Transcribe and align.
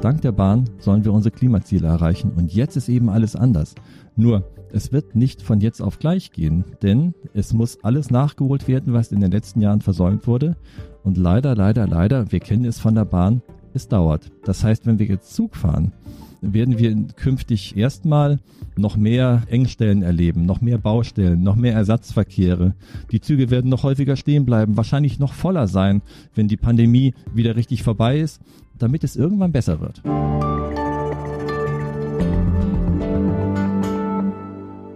Dank 0.00 0.20
der 0.20 0.32
Bahn 0.32 0.68
sollen 0.78 1.04
wir 1.04 1.12
unsere 1.12 1.34
Klimaziele 1.34 1.88
erreichen 1.88 2.32
und 2.36 2.52
jetzt 2.52 2.76
ist 2.76 2.88
eben 2.88 3.08
alles 3.08 3.34
anders. 3.34 3.74
Nur, 4.14 4.44
es 4.72 4.92
wird 4.92 5.14
nicht 5.14 5.42
von 5.42 5.60
jetzt 5.60 5.80
auf 5.80 5.98
gleich 5.98 6.32
gehen, 6.32 6.64
denn 6.82 7.14
es 7.32 7.54
muss 7.54 7.82
alles 7.82 8.10
nachgeholt 8.10 8.68
werden, 8.68 8.92
was 8.92 9.12
in 9.12 9.20
den 9.20 9.30
letzten 9.30 9.60
Jahren 9.60 9.80
versäumt 9.80 10.26
wurde. 10.26 10.56
Und 11.02 11.16
leider, 11.16 11.54
leider, 11.54 11.86
leider, 11.86 12.30
wir 12.30 12.40
kennen 12.40 12.64
es 12.64 12.78
von 12.78 12.94
der 12.94 13.04
Bahn, 13.04 13.42
es 13.72 13.88
dauert. 13.88 14.30
Das 14.44 14.64
heißt, 14.64 14.86
wenn 14.86 14.98
wir 14.98 15.06
jetzt 15.06 15.34
Zug 15.34 15.56
fahren, 15.56 15.92
werden 16.40 16.78
wir 16.78 16.94
künftig 17.16 17.76
erstmal 17.76 18.40
noch 18.76 18.96
mehr 18.96 19.42
Engstellen 19.48 20.02
erleben, 20.02 20.44
noch 20.44 20.60
mehr 20.60 20.78
Baustellen, 20.78 21.42
noch 21.42 21.56
mehr 21.56 21.72
Ersatzverkehre. 21.72 22.74
Die 23.10 23.20
Züge 23.20 23.50
werden 23.50 23.70
noch 23.70 23.82
häufiger 23.82 24.16
stehen 24.16 24.44
bleiben, 24.44 24.76
wahrscheinlich 24.76 25.18
noch 25.18 25.32
voller 25.32 25.66
sein, 25.66 26.02
wenn 26.34 26.48
die 26.48 26.56
Pandemie 26.56 27.14
wieder 27.34 27.56
richtig 27.56 27.82
vorbei 27.82 28.20
ist, 28.20 28.40
damit 28.78 29.04
es 29.04 29.16
irgendwann 29.16 29.52
besser 29.52 29.80
wird. 29.80 30.02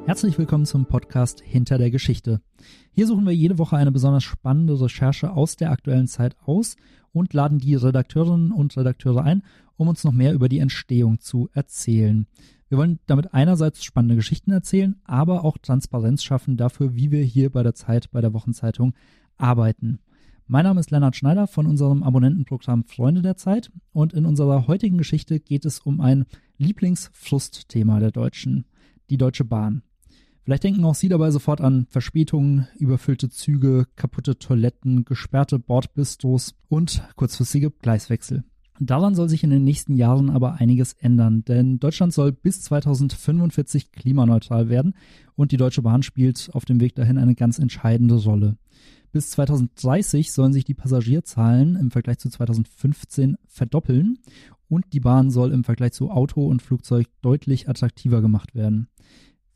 Herzlich 0.07 0.37
willkommen 0.39 0.67
zum 0.67 0.87
Podcast 0.87 1.41
Hinter 1.41 1.79
der 1.79 1.93
Geschichte. 1.93 2.41
Hier 2.91 3.07
suchen 3.07 3.27
wir 3.27 3.33
jede 3.33 3.59
Woche 3.59 3.77
eine 3.77 3.93
besonders 3.93 4.25
spannende 4.25 4.81
Recherche 4.81 5.31
aus 5.31 5.55
der 5.55 5.71
aktuellen 5.71 6.09
Zeit 6.09 6.37
aus 6.45 6.77
und 7.13 7.33
laden 7.33 7.59
die 7.59 7.77
Redakteurinnen 7.77 8.51
und 8.51 8.77
Redakteure 8.77 9.23
ein, 9.23 9.45
um 9.77 9.87
uns 9.87 10.03
noch 10.03 10.13
mehr 10.13 10.35
über 10.35 10.49
die 10.49 10.59
Entstehung 10.59 11.21
zu 11.21 11.49
erzählen. 11.53 12.27
Wir 12.69 12.79
wollen 12.79 12.99
damit 13.07 13.35
einerseits 13.35 13.85
spannende 13.85 14.17
Geschichten 14.17 14.51
erzählen, 14.51 14.97
aber 15.05 15.45
auch 15.45 15.59
Transparenz 15.59 16.23
schaffen 16.23 16.57
dafür, 16.57 16.95
wie 16.97 17.11
wir 17.11 17.23
hier 17.23 17.51
bei 17.51 17.63
der 17.63 17.75
Zeit, 17.75 18.11
bei 18.11 18.21
der 18.21 18.35
Wochenzeitung 18.35 18.95
arbeiten. 19.37 20.01
Mein 20.53 20.65
Name 20.65 20.81
ist 20.81 20.91
Lennart 20.91 21.15
Schneider 21.15 21.47
von 21.47 21.65
unserem 21.69 22.03
Abonnentenprogramm 22.03 22.83
Freunde 22.83 23.23
der 23.23 23.37
Zeit 23.37 23.71
und 23.93 24.13
in 24.13 24.27
unserer 24.27 24.67
heutigen 24.67 24.99
Geschichte 24.99 25.39
geht 25.39 25.65
es 25.65 25.79
um 25.79 26.01
ein 26.01 26.25
Lieblingsfrustthema 26.59 28.01
der 28.01 28.11
Deutschen, 28.11 28.65
die 29.11 29.17
Deutsche 29.17 29.45
Bahn. 29.45 29.83
Vielleicht 30.43 30.65
denken 30.65 30.85
auch 30.85 30.97
Sie 30.97 31.09
dabei 31.09 31.31
sofort 31.31 31.61
an 31.61 31.87
Verspätungen, 31.89 32.67
überfüllte 32.77 33.31
Züge, 33.31 33.87
kaputte 33.95 34.41
Toiletten, 34.41 35.05
gesperrte 35.05 35.61
Bordbistros 35.61 36.57
und 36.67 37.01
kurzfristige 37.15 37.71
Gleiswechsel. 37.71 38.43
Daran 38.81 39.15
soll 39.15 39.29
sich 39.29 39.45
in 39.45 39.51
den 39.51 39.63
nächsten 39.63 39.95
Jahren 39.95 40.31
aber 40.31 40.55
einiges 40.55 40.95
ändern, 40.95 41.45
denn 41.45 41.79
Deutschland 41.79 42.13
soll 42.13 42.33
bis 42.33 42.61
2045 42.63 43.93
klimaneutral 43.93 44.69
werden 44.69 44.95
und 45.37 45.53
die 45.53 45.59
Deutsche 45.59 45.83
Bahn 45.83 46.03
spielt 46.03 46.51
auf 46.55 46.65
dem 46.65 46.81
Weg 46.81 46.97
dahin 46.97 47.19
eine 47.19 47.37
ganz 47.37 47.61
entscheidende 47.61 48.17
Rolle. 48.17 48.57
Bis 49.13 49.31
2030 49.31 50.33
sollen 50.33 50.53
sich 50.53 50.65
die 50.65 50.75
Passagierzahlen 50.75 51.77
im 51.77 51.91
Vergleich 51.91 52.19
zu 52.19 52.29
2015 52.29 53.37
verdoppeln 53.47 54.19
und 54.69 54.93
die 54.93 55.01
Bahn 55.01 55.31
soll 55.31 55.53
im 55.53 55.65
Vergleich 55.65 55.93
zu 55.93 56.11
Auto 56.11 56.47
und 56.47 56.63
Flugzeug 56.63 57.09
deutlich 57.21 57.69
attraktiver 57.69 58.21
gemacht 58.23 58.55
werden. 58.55 58.89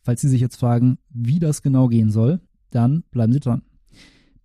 Falls 0.03 0.21
Sie 0.21 0.29
sich 0.29 0.41
jetzt 0.41 0.57
fragen, 0.57 0.99
wie 1.09 1.39
das 1.39 1.63
genau 1.63 1.89
gehen 1.89 2.11
soll, 2.11 2.41
dann 2.71 3.05
bleiben 3.11 3.33
Sie 3.33 3.41
dran. 3.41 3.63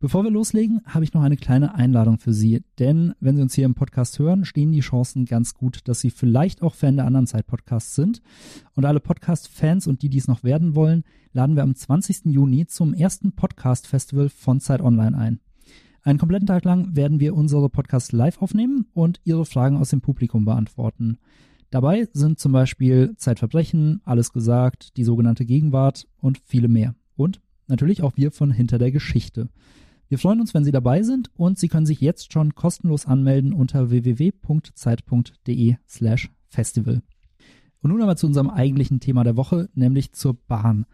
Bevor 0.02 0.24
wir 0.24 0.32
loslegen, 0.32 0.80
habe 0.86 1.04
ich 1.04 1.12
noch 1.12 1.24
eine 1.24 1.36
kleine 1.36 1.76
Einladung 1.76 2.20
für 2.20 2.32
Sie, 2.32 2.64
denn 2.80 3.14
wenn 3.20 3.36
Sie 3.36 3.42
uns 3.42 3.54
hier 3.54 3.66
im 3.66 3.76
Podcast 3.76 4.18
hören, 4.18 4.46
stehen 4.46 4.72
die 4.72 4.80
Chancen 4.80 5.26
ganz 5.26 5.54
gut, 5.54 5.82
dass 5.90 6.00
Sie 6.00 6.10
vielleicht 6.10 6.62
auch 6.62 6.74
Fan 6.74 6.96
der 6.96 7.06
anderen 7.06 7.28
Zeit-Podcasts 7.28 7.96
sind. 7.96 8.22
Und 8.76 8.86
alle 8.86 9.02
Podcast-Fans 9.02 9.88
und 9.88 10.02
die 10.02 10.08
dies 10.08 10.30
noch 10.30 10.42
werden 10.42 10.74
wollen, 10.74 11.04
laden 11.34 11.58
wir 11.58 11.64
am 11.64 11.76
20. 11.76 12.28
Juni 12.28 12.66
zum 12.66 12.94
ersten 12.94 13.34
Podcast-Festival 13.34 14.30
von 14.30 14.62
Zeit 14.62 14.80
Online 14.80 15.18
ein. 15.18 15.42
Einen 16.02 16.18
kompletten 16.18 16.48
Tag 16.48 16.64
lang 16.64 16.96
werden 16.96 17.20
wir 17.20 17.36
unsere 17.36 17.68
Podcasts 17.68 18.14
live 18.14 18.42
aufnehmen 18.42 18.86
und 18.94 19.20
Ihre 19.26 19.46
Fragen 19.46 19.76
aus 19.76 19.90
dem 19.90 20.00
Publikum 20.00 20.46
beantworten. 20.46 21.18
Dabei 21.72 22.08
sind 22.14 22.40
zum 22.40 22.54
Beispiel 22.54 23.16
Zeitverbrechen, 23.18 24.00
Alles 24.06 24.32
gesagt, 24.32 24.96
die 24.96 25.04
sogenannte 25.04 25.46
Gegenwart 25.46 26.08
und 26.22 26.40
viele 26.46 26.70
mehr. 26.70 26.96
Und 27.18 27.42
natürlich 27.68 28.02
auch 28.02 28.14
wir 28.16 28.32
von 28.32 28.50
Hinter 28.50 28.78
der 28.78 28.94
Geschichte. 28.94 29.50
Wir 30.10 30.18
freuen 30.18 30.42
uns, 30.42 30.56
wenn 30.56 30.64
Sie 30.64 30.72
dabei 30.72 31.04
sind 31.04 31.30
und 31.36 31.60
Sie 31.60 31.68
können 31.68 31.86
sich 31.86 32.02
jetzt 32.02 32.34
schon 32.34 32.56
kostenlos 32.56 33.06
anmelden 33.06 33.54
unter 33.54 33.92
www.zeit.de 33.92 35.76
slash 35.88 36.32
festival. 36.48 37.04
Und 37.82 37.92
nun 37.92 38.02
aber 38.02 38.16
zu 38.16 38.26
unserem 38.26 38.50
eigentlichen 38.50 39.00
Thema 39.00 39.24
der 39.24 39.38
Woche, 39.38 39.70
nämlich 39.76 40.12
zur 40.14 40.34
Bahn. 40.34 40.88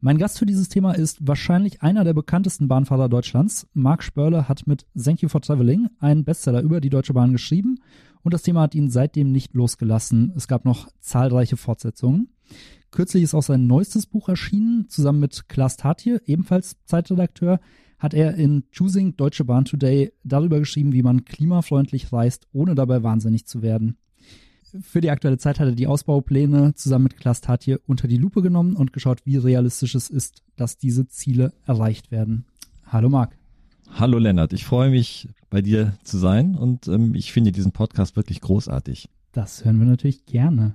Mein 0.00 0.16
Gast 0.16 0.38
für 0.38 0.46
dieses 0.46 0.68
Thema 0.68 0.92
ist 0.92 1.26
wahrscheinlich 1.26 1.82
einer 1.82 2.04
der 2.04 2.14
bekanntesten 2.14 2.68
Bahnfahrer 2.68 3.08
Deutschlands. 3.08 3.66
Marc 3.74 4.04
Spörle 4.04 4.48
hat 4.48 4.68
mit 4.68 4.86
Thank 4.96 5.22
You 5.22 5.28
for 5.28 5.40
Traveling 5.40 5.88
einen 5.98 6.24
Bestseller 6.24 6.62
über 6.62 6.80
die 6.80 6.90
Deutsche 6.90 7.14
Bahn 7.14 7.32
geschrieben 7.32 7.80
und 8.22 8.32
das 8.32 8.42
Thema 8.42 8.62
hat 8.62 8.76
ihn 8.76 8.90
seitdem 8.90 9.32
nicht 9.32 9.54
losgelassen. 9.54 10.32
Es 10.36 10.46
gab 10.46 10.64
noch 10.64 10.86
zahlreiche 11.00 11.56
Fortsetzungen. 11.56 12.28
Kürzlich 12.92 13.24
ist 13.24 13.34
auch 13.34 13.42
sein 13.42 13.66
neuestes 13.66 14.06
Buch 14.06 14.28
erschienen, 14.28 14.88
zusammen 14.88 15.18
mit 15.18 15.48
Klaas 15.48 15.76
Tatje, 15.76 16.22
ebenfalls 16.26 16.76
Zeitredakteur, 16.84 17.58
hat 18.02 18.14
er 18.14 18.34
in 18.34 18.64
Choosing 18.76 19.16
Deutsche 19.16 19.44
Bahn 19.44 19.64
Today 19.64 20.12
darüber 20.24 20.58
geschrieben, 20.58 20.92
wie 20.92 21.04
man 21.04 21.24
klimafreundlich 21.24 22.12
reist, 22.12 22.48
ohne 22.52 22.74
dabei 22.74 23.04
wahnsinnig 23.04 23.46
zu 23.46 23.62
werden. 23.62 23.96
Für 24.80 25.00
die 25.00 25.10
aktuelle 25.10 25.38
Zeit 25.38 25.60
hat 25.60 25.68
er 25.68 25.74
die 25.76 25.86
Ausbaupläne 25.86 26.74
zusammen 26.74 27.04
mit 27.04 27.16
Klaas 27.16 27.42
Tatje 27.42 27.78
unter 27.86 28.08
die 28.08 28.16
Lupe 28.16 28.42
genommen 28.42 28.74
und 28.74 28.92
geschaut, 28.92 29.24
wie 29.24 29.36
realistisch 29.36 29.94
es 29.94 30.10
ist, 30.10 30.42
dass 30.56 30.78
diese 30.78 31.06
Ziele 31.06 31.52
erreicht 31.64 32.10
werden. 32.10 32.46
Hallo 32.86 33.08
Marc. 33.08 33.38
Hallo 33.92 34.18
Lennart, 34.18 34.52
ich 34.52 34.64
freue 34.64 34.90
mich 34.90 35.28
bei 35.48 35.60
dir 35.60 35.96
zu 36.02 36.18
sein 36.18 36.56
und 36.56 36.88
ähm, 36.88 37.14
ich 37.14 37.32
finde 37.32 37.52
diesen 37.52 37.70
Podcast 37.70 38.16
wirklich 38.16 38.40
großartig. 38.40 39.10
Das 39.30 39.64
hören 39.64 39.78
wir 39.78 39.86
natürlich 39.86 40.26
gerne. 40.26 40.74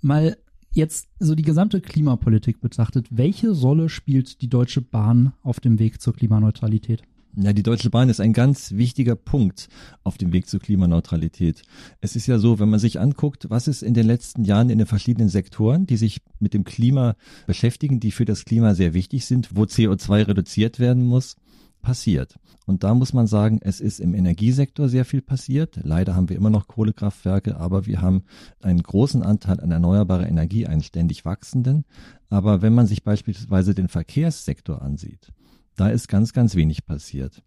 Mal 0.00 0.38
jetzt 0.72 1.08
so 1.18 1.34
die 1.34 1.42
gesamte 1.42 1.80
Klimapolitik 1.80 2.60
betrachtet, 2.60 3.06
welche 3.10 3.50
Rolle 3.50 3.88
spielt 3.88 4.42
die 4.42 4.48
Deutsche 4.48 4.80
Bahn 4.80 5.32
auf 5.42 5.60
dem 5.60 5.78
Weg 5.78 6.00
zur 6.00 6.14
Klimaneutralität? 6.14 7.02
Ja, 7.36 7.52
die 7.52 7.62
Deutsche 7.62 7.90
Bahn 7.90 8.08
ist 8.08 8.20
ein 8.20 8.32
ganz 8.32 8.72
wichtiger 8.72 9.14
Punkt 9.14 9.68
auf 10.02 10.18
dem 10.18 10.32
Weg 10.32 10.48
zur 10.48 10.58
Klimaneutralität. 10.58 11.62
Es 12.00 12.16
ist 12.16 12.26
ja 12.26 12.38
so, 12.38 12.58
wenn 12.58 12.68
man 12.68 12.80
sich 12.80 12.98
anguckt, 12.98 13.48
was 13.50 13.68
ist 13.68 13.82
in 13.82 13.94
den 13.94 14.06
letzten 14.06 14.44
Jahren 14.44 14.68
in 14.68 14.78
den 14.78 14.86
verschiedenen 14.86 15.28
Sektoren, 15.28 15.86
die 15.86 15.96
sich 15.96 16.22
mit 16.40 16.54
dem 16.54 16.64
Klima 16.64 17.14
beschäftigen, 17.46 18.00
die 18.00 18.10
für 18.10 18.24
das 18.24 18.44
Klima 18.44 18.74
sehr 18.74 18.94
wichtig 18.94 19.26
sind, 19.26 19.54
wo 19.54 19.62
CO2 19.62 20.26
reduziert 20.26 20.80
werden 20.80 21.04
muss, 21.04 21.36
passiert. 21.80 22.36
Und 22.66 22.84
da 22.84 22.94
muss 22.94 23.12
man 23.12 23.26
sagen, 23.26 23.58
es 23.62 23.80
ist 23.80 24.00
im 24.00 24.14
Energiesektor 24.14 24.88
sehr 24.88 25.04
viel 25.04 25.22
passiert. 25.22 25.80
Leider 25.82 26.14
haben 26.14 26.28
wir 26.28 26.36
immer 26.36 26.50
noch 26.50 26.68
Kohlekraftwerke, 26.68 27.56
aber 27.56 27.86
wir 27.86 28.00
haben 28.00 28.24
einen 28.60 28.82
großen 28.82 29.22
Anteil 29.22 29.60
an 29.60 29.70
erneuerbarer 29.70 30.28
Energie, 30.28 30.66
einen 30.66 30.82
ständig 30.82 31.24
wachsenden. 31.24 31.84
Aber 32.28 32.62
wenn 32.62 32.74
man 32.74 32.86
sich 32.86 33.02
beispielsweise 33.02 33.74
den 33.74 33.88
Verkehrssektor 33.88 34.82
ansieht, 34.82 35.32
da 35.76 35.88
ist 35.88 36.08
ganz, 36.08 36.32
ganz 36.32 36.54
wenig 36.54 36.84
passiert. 36.86 37.42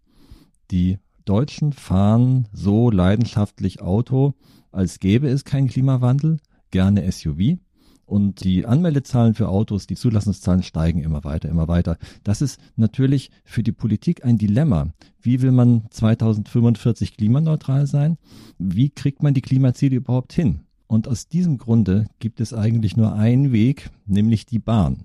Die 0.70 0.98
Deutschen 1.24 1.72
fahren 1.72 2.48
so 2.52 2.90
leidenschaftlich 2.90 3.80
Auto, 3.80 4.34
als 4.70 4.98
gäbe 4.98 5.28
es 5.28 5.44
keinen 5.44 5.68
Klimawandel, 5.68 6.38
gerne 6.70 7.10
SUV. 7.10 7.58
Und 8.06 8.44
die 8.44 8.66
Anmeldezahlen 8.66 9.34
für 9.34 9.48
Autos, 9.48 9.86
die 9.86 9.94
Zulassungszahlen 9.94 10.62
steigen 10.62 11.02
immer 11.02 11.24
weiter, 11.24 11.48
immer 11.48 11.68
weiter. 11.68 11.96
Das 12.22 12.42
ist 12.42 12.60
natürlich 12.76 13.30
für 13.44 13.62
die 13.62 13.72
Politik 13.72 14.24
ein 14.24 14.38
Dilemma. 14.38 14.88
Wie 15.20 15.40
will 15.40 15.52
man 15.52 15.84
2045 15.90 17.16
klimaneutral 17.16 17.86
sein? 17.86 18.18
Wie 18.58 18.90
kriegt 18.90 19.22
man 19.22 19.34
die 19.34 19.42
Klimaziele 19.42 19.96
überhaupt 19.96 20.32
hin? 20.32 20.60
Und 20.86 21.08
aus 21.08 21.28
diesem 21.28 21.58
Grunde 21.58 22.06
gibt 22.18 22.40
es 22.40 22.52
eigentlich 22.52 22.96
nur 22.96 23.14
einen 23.14 23.52
Weg, 23.52 23.90
nämlich 24.06 24.44
die 24.46 24.58
Bahn. 24.58 25.04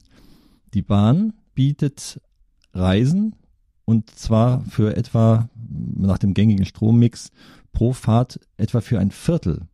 Die 0.74 0.82
Bahn 0.82 1.34
bietet 1.56 2.22
Reisen 2.74 3.36
und 3.86 4.10
zwar 4.12 4.62
für 4.66 4.96
etwa 4.96 5.50
nach 5.96 6.18
dem 6.18 6.34
gängigen 6.34 6.66
Strommix 6.66 7.32
pro 7.72 7.94
Fahrt 7.94 8.40
etwa 8.58 8.82
für 8.82 9.00
ein 9.00 9.12
Viertel 9.12 9.68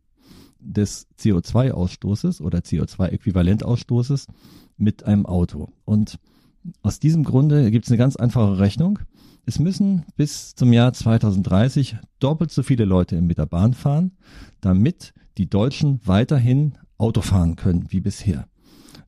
des 0.66 1.06
CO2-Ausstoßes 1.18 2.40
oder 2.42 2.58
CO2-Äquivalentausstoßes 2.58 4.26
mit 4.76 5.04
einem 5.04 5.26
Auto. 5.26 5.68
Und 5.84 6.18
aus 6.82 6.98
diesem 6.98 7.24
Grunde 7.24 7.70
gibt 7.70 7.84
es 7.84 7.90
eine 7.90 7.98
ganz 7.98 8.16
einfache 8.16 8.58
Rechnung. 8.58 8.98
Es 9.44 9.58
müssen 9.58 10.04
bis 10.16 10.54
zum 10.54 10.72
Jahr 10.72 10.92
2030 10.92 11.96
doppelt 12.18 12.50
so 12.50 12.62
viele 12.62 12.84
Leute 12.84 13.20
mit 13.20 13.38
der 13.38 13.46
Bahn 13.46 13.74
fahren, 13.74 14.12
damit 14.60 15.14
die 15.38 15.48
Deutschen 15.48 16.00
weiterhin 16.04 16.74
Auto 16.98 17.20
fahren 17.20 17.56
können 17.56 17.86
wie 17.90 18.00
bisher. 18.00 18.48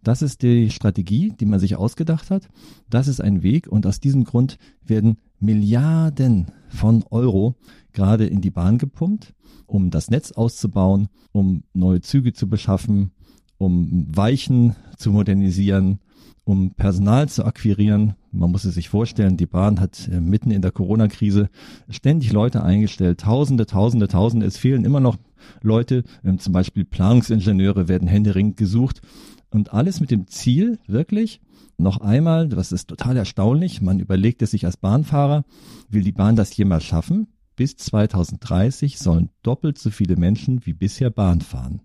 Das 0.09 0.23
ist 0.23 0.41
die 0.41 0.71
Strategie, 0.71 1.35
die 1.39 1.45
man 1.45 1.61
sich 1.61 1.77
ausgedacht 1.77 2.31
hat. 2.31 2.49
Das 2.89 3.09
ist 3.09 3.21
ein 3.21 3.43
Weg 3.43 3.69
und 3.69 3.87
aus 3.87 4.01
diesem 4.01 4.25
Grund 4.25 4.57
werden 4.83 5.19
Milliarden 5.39 6.47
von 6.71 7.05
Euro 7.11 7.57
gerade 7.93 8.25
in 8.25 8.41
die 8.41 8.51
Bahn 8.51 8.79
gepumpt, 8.79 9.35
um 9.67 9.91
das 9.91 10.09
Netz 10.09 10.33
auszubauen, 10.33 11.09
um 11.33 11.63
neue 11.75 12.01
Züge 12.01 12.33
zu 12.33 12.49
beschaffen, 12.49 13.11
um 13.59 14.07
Weichen 14.09 14.77
zu 14.97 15.13
modernisieren, 15.13 15.99
um 16.45 16.71
Personal 16.71 17.29
zu 17.29 17.45
akquirieren. 17.45 18.15
Man 18.33 18.51
muss 18.51 18.65
es 18.65 18.77
sich 18.77 18.89
vorstellen, 18.89 19.37
die 19.37 19.45
Bahn 19.45 19.79
hat 19.79 20.09
äh, 20.09 20.23
mitten 20.23 20.51
in 20.51 20.63
der 20.63 20.73
Corona-Krise 20.73 21.51
ständig 21.91 22.33
Leute 22.33 22.63
eingestellt, 22.63 23.21
Tausende, 23.21 23.67
Tausende, 23.67 24.09
Tausende. 24.09 24.47
Es 24.47 24.57
fehlen 24.57 24.87
immer 24.87 25.01
noch 25.01 25.19
Leute, 25.61 26.05
ähm, 26.25 26.39
zum 26.39 26.55
Beispiel 26.55 26.87
Planungsingenieure 26.87 27.89
werden 27.89 28.09
händeringend 28.09 28.57
gesucht. 28.57 29.03
Und 29.51 29.73
alles 29.73 30.01
mit 30.01 30.11
dem 30.11 30.27
Ziel, 30.27 30.79
wirklich, 30.87 31.41
noch 31.79 32.01
einmal, 32.01 32.49
das 32.49 32.73
ist 32.73 32.89
total 32.89 33.17
erstaunlich, 33.17 33.81
man 33.81 34.01
überlegt 34.01 34.43
es 34.43 34.51
sich 34.51 34.67
als 34.67 34.77
Bahnfahrer, 34.77 35.45
will 35.89 36.03
die 36.03 36.13
Bahn 36.13 36.37
das 36.37 36.57
jemals 36.57 36.85
schaffen? 36.85 37.29
Bis 37.57 37.77
2030 37.77 38.99
sollen 38.99 39.31
doppelt 39.43 39.79
so 39.79 39.91
viele 39.91 40.17
Menschen 40.17 40.65
wie 40.67 40.73
bisher 40.73 41.11
Bahn 41.11 41.41
fahren. 41.41 41.81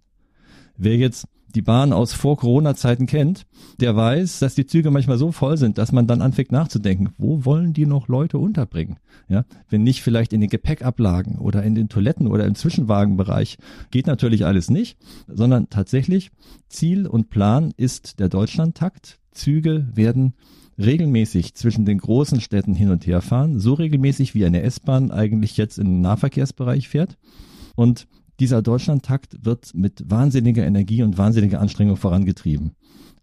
Wer 0.77 0.97
jetzt 0.97 1.27
die 1.55 1.61
Bahn 1.61 1.93
aus 1.93 2.13
vor 2.13 2.37
Corona-Zeiten 2.37 3.05
kennt, 3.05 3.45
der 3.79 3.95
weiß, 3.95 4.39
dass 4.39 4.55
die 4.55 4.65
Züge 4.65 4.91
manchmal 4.91 5.17
so 5.17 5.31
voll 5.31 5.57
sind, 5.57 5.77
dass 5.77 5.91
man 5.91 6.07
dann 6.07 6.21
anfängt 6.21 6.51
nachzudenken, 6.51 7.13
wo 7.17 7.45
wollen 7.45 7.73
die 7.73 7.85
noch 7.85 8.07
Leute 8.07 8.37
unterbringen? 8.37 8.97
Ja, 9.27 9.45
wenn 9.69 9.83
nicht 9.83 10.01
vielleicht 10.01 10.33
in 10.33 10.41
den 10.41 10.49
Gepäckablagen 10.49 11.37
oder 11.37 11.63
in 11.63 11.75
den 11.75 11.89
Toiletten 11.89 12.27
oder 12.27 12.45
im 12.45 12.55
Zwischenwagenbereich, 12.55 13.57
geht 13.91 14.07
natürlich 14.07 14.45
alles 14.45 14.69
nicht, 14.69 14.97
sondern 15.27 15.69
tatsächlich 15.69 16.31
Ziel 16.69 17.07
und 17.07 17.29
Plan 17.29 17.73
ist 17.77 18.19
der 18.19 18.29
Deutschlandtakt. 18.29 19.19
Züge 19.31 19.87
werden 19.93 20.33
regelmäßig 20.77 21.53
zwischen 21.53 21.85
den 21.85 21.99
großen 21.99 22.41
Städten 22.41 22.73
hin 22.73 22.89
und 22.89 23.05
her 23.05 23.21
fahren, 23.21 23.59
so 23.59 23.73
regelmäßig 23.73 24.33
wie 24.33 24.45
eine 24.45 24.63
S-Bahn 24.63 25.11
eigentlich 25.11 25.57
jetzt 25.57 25.77
im 25.77 26.01
Nahverkehrsbereich 26.01 26.89
fährt. 26.89 27.17
Und 27.75 28.07
dieser 28.43 28.61
Deutschlandtakt 28.61 29.45
wird 29.45 29.73
mit 29.73 30.03
wahnsinniger 30.05 30.65
Energie 30.65 31.01
und 31.01 31.17
wahnsinniger 31.17 31.61
Anstrengung 31.61 31.95
vorangetrieben. 31.95 32.75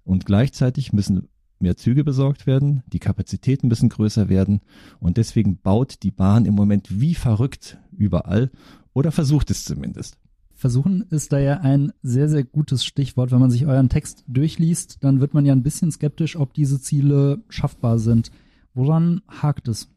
Und 0.02 0.24
gleichzeitig 0.24 0.94
müssen 0.94 1.28
mehr 1.58 1.76
Züge 1.76 2.04
besorgt 2.04 2.46
werden, 2.46 2.82
die 2.86 3.00
Kapazitäten 3.00 3.68
müssen 3.68 3.90
größer 3.90 4.30
werden 4.30 4.62
und 4.98 5.18
deswegen 5.18 5.58
baut 5.58 6.02
die 6.04 6.10
Bahn 6.10 6.46
im 6.46 6.54
Moment 6.54 7.02
wie 7.02 7.14
verrückt 7.14 7.76
überall 7.94 8.50
oder 8.94 9.12
versucht 9.12 9.50
es 9.50 9.64
zumindest. 9.64 10.16
Versuchen 10.54 11.02
ist 11.10 11.34
da 11.34 11.38
ja 11.38 11.58
ein 11.60 11.92
sehr, 12.02 12.30
sehr 12.30 12.44
gutes 12.44 12.82
Stichwort. 12.82 13.30
Wenn 13.30 13.40
man 13.40 13.50
sich 13.50 13.66
euren 13.66 13.90
Text 13.90 14.24
durchliest, 14.26 15.04
dann 15.04 15.20
wird 15.20 15.34
man 15.34 15.44
ja 15.44 15.52
ein 15.52 15.62
bisschen 15.62 15.92
skeptisch, 15.92 16.36
ob 16.36 16.54
diese 16.54 16.80
Ziele 16.80 17.44
schaffbar 17.50 17.98
sind. 17.98 18.30
Woran 18.72 19.20
hakt 19.28 19.68
es? 19.68 19.90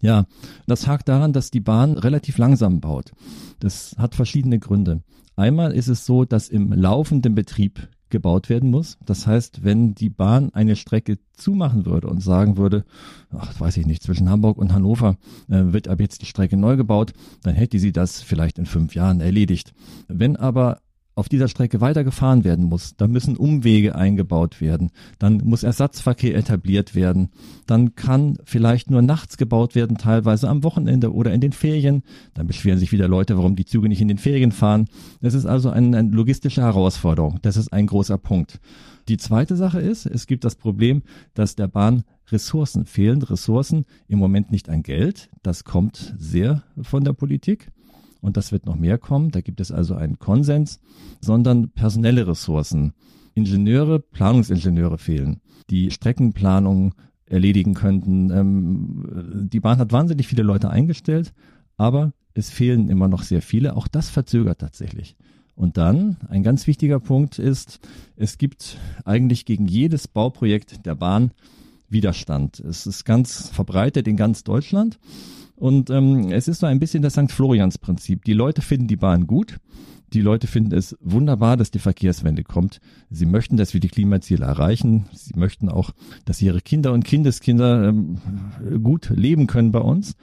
Ja, 0.00 0.26
das 0.66 0.86
hakt 0.86 1.08
daran, 1.08 1.32
dass 1.32 1.50
die 1.50 1.60
Bahn 1.60 1.98
relativ 1.98 2.38
langsam 2.38 2.80
baut. 2.80 3.12
Das 3.58 3.94
hat 3.98 4.14
verschiedene 4.14 4.58
Gründe. 4.58 5.02
Einmal 5.36 5.72
ist 5.72 5.88
es 5.88 6.06
so, 6.06 6.24
dass 6.24 6.48
im 6.48 6.72
laufenden 6.72 7.34
Betrieb 7.34 7.88
gebaut 8.10 8.48
werden 8.48 8.70
muss. 8.70 8.98
Das 9.06 9.26
heißt, 9.26 9.64
wenn 9.64 9.94
die 9.94 10.10
Bahn 10.10 10.50
eine 10.52 10.76
Strecke 10.76 11.18
zumachen 11.32 11.86
würde 11.86 12.08
und 12.08 12.20
sagen 12.20 12.56
würde, 12.56 12.84
ach, 13.30 13.58
weiß 13.58 13.76
ich 13.76 13.86
nicht, 13.86 14.02
zwischen 14.02 14.28
Hamburg 14.28 14.58
und 14.58 14.72
Hannover 14.72 15.16
äh, 15.48 15.72
wird 15.72 15.88
ab 15.88 16.00
jetzt 16.00 16.22
die 16.22 16.26
Strecke 16.26 16.56
neu 16.56 16.76
gebaut, 16.76 17.12
dann 17.42 17.54
hätte 17.54 17.78
sie 17.78 17.92
das 17.92 18.20
vielleicht 18.20 18.58
in 18.58 18.66
fünf 18.66 18.94
Jahren 18.94 19.20
erledigt. 19.20 19.72
Wenn 20.08 20.36
aber 20.36 20.80
auf 21.20 21.28
dieser 21.28 21.48
Strecke 21.48 21.80
weitergefahren 21.82 22.44
werden 22.44 22.64
muss, 22.64 22.96
dann 22.96 23.10
müssen 23.10 23.36
Umwege 23.36 23.94
eingebaut 23.94 24.60
werden, 24.60 24.90
dann 25.18 25.42
muss 25.44 25.62
Ersatzverkehr 25.62 26.34
etabliert 26.34 26.94
werden, 26.94 27.28
dann 27.66 27.94
kann 27.94 28.38
vielleicht 28.44 28.90
nur 28.90 29.02
nachts 29.02 29.36
gebaut 29.36 29.74
werden, 29.74 29.98
teilweise 29.98 30.48
am 30.48 30.64
Wochenende 30.64 31.12
oder 31.12 31.32
in 31.32 31.42
den 31.42 31.52
Ferien. 31.52 32.02
Dann 32.32 32.46
beschweren 32.46 32.78
sich 32.78 32.90
wieder 32.90 33.06
Leute, 33.06 33.36
warum 33.36 33.54
die 33.54 33.66
Züge 33.66 33.88
nicht 33.88 34.00
in 34.00 34.08
den 34.08 34.18
Ferien 34.18 34.50
fahren. 34.50 34.86
Das 35.20 35.34
ist 35.34 35.44
also 35.44 35.68
eine, 35.68 35.96
eine 35.96 36.10
logistische 36.10 36.62
Herausforderung. 36.62 37.38
Das 37.42 37.58
ist 37.58 37.70
ein 37.70 37.86
großer 37.86 38.16
Punkt. 38.16 38.58
Die 39.08 39.18
zweite 39.18 39.56
Sache 39.56 39.80
ist, 39.80 40.06
es 40.06 40.26
gibt 40.26 40.44
das 40.44 40.56
Problem, 40.56 41.02
dass 41.34 41.54
der 41.54 41.68
Bahn 41.68 42.04
Ressourcen 42.28 42.86
fehlen. 42.86 43.20
Ressourcen 43.22 43.84
im 44.08 44.18
Moment 44.18 44.50
nicht 44.50 44.70
an 44.70 44.82
Geld. 44.82 45.28
Das 45.42 45.64
kommt 45.64 46.14
sehr 46.16 46.62
von 46.80 47.04
der 47.04 47.12
Politik 47.12 47.70
und 48.20 48.36
das 48.36 48.52
wird 48.52 48.66
noch 48.66 48.76
mehr 48.76 48.98
kommen. 48.98 49.30
Da 49.30 49.40
gibt 49.40 49.60
es 49.60 49.72
also 49.72 49.94
einen 49.94 50.18
Konsens, 50.18 50.80
sondern 51.20 51.70
personelle 51.70 52.26
Ressourcen. 52.26 52.92
Ingenieure, 53.34 54.00
Planungsingenieure 54.00 54.98
fehlen, 54.98 55.40
die 55.70 55.90
Streckenplanung 55.90 56.94
erledigen 57.26 57.74
könnten. 57.74 58.30
Ähm, 58.30 59.48
die 59.50 59.60
Bahn 59.60 59.78
hat 59.78 59.92
wahnsinnig 59.92 60.26
viele 60.26 60.42
Leute 60.42 60.68
eingestellt, 60.68 61.32
aber 61.76 62.12
es 62.34 62.50
fehlen 62.50 62.88
immer 62.88 63.08
noch 63.08 63.22
sehr 63.22 63.42
viele. 63.42 63.76
Auch 63.76 63.88
das 63.88 64.10
verzögert 64.10 64.60
tatsächlich. 64.60 65.16
Und 65.54 65.76
dann 65.76 66.16
ein 66.28 66.42
ganz 66.42 66.66
wichtiger 66.66 67.00
Punkt 67.00 67.38
ist, 67.38 67.80
es 68.16 68.38
gibt 68.38 68.78
eigentlich 69.04 69.44
gegen 69.44 69.66
jedes 69.66 70.08
Bauprojekt 70.08 70.86
der 70.86 70.94
Bahn 70.94 71.32
Widerstand. 71.88 72.60
Es 72.60 72.86
ist 72.86 73.04
ganz 73.04 73.48
verbreitet 73.50 74.08
in 74.08 74.16
ganz 74.16 74.44
Deutschland. 74.44 74.98
Und 75.60 75.90
ähm, 75.90 76.32
es 76.32 76.48
ist 76.48 76.60
so 76.60 76.66
ein 76.66 76.80
bisschen 76.80 77.02
das 77.02 77.12
St. 77.12 77.30
Florians-Prinzip. 77.30 78.24
Die 78.24 78.32
Leute 78.32 78.62
finden 78.62 78.86
die 78.86 78.96
Bahn 78.96 79.26
gut. 79.26 79.58
Die 80.14 80.22
Leute 80.22 80.46
finden 80.46 80.72
es 80.72 80.96
wunderbar, 81.02 81.58
dass 81.58 81.70
die 81.70 81.78
Verkehrswende 81.78 82.44
kommt. 82.44 82.80
Sie 83.10 83.26
möchten, 83.26 83.58
dass 83.58 83.74
wir 83.74 83.80
die 83.80 83.88
Klimaziele 83.88 84.46
erreichen. 84.46 85.04
Sie 85.12 85.38
möchten 85.38 85.68
auch, 85.68 85.90
dass 86.24 86.40
ihre 86.40 86.62
Kinder 86.62 86.94
und 86.94 87.04
Kindeskinder 87.04 87.88
ähm, 87.88 88.18
gut 88.82 89.10
leben 89.10 89.46
können 89.46 89.70
bei 89.70 89.80
uns. 89.80 90.16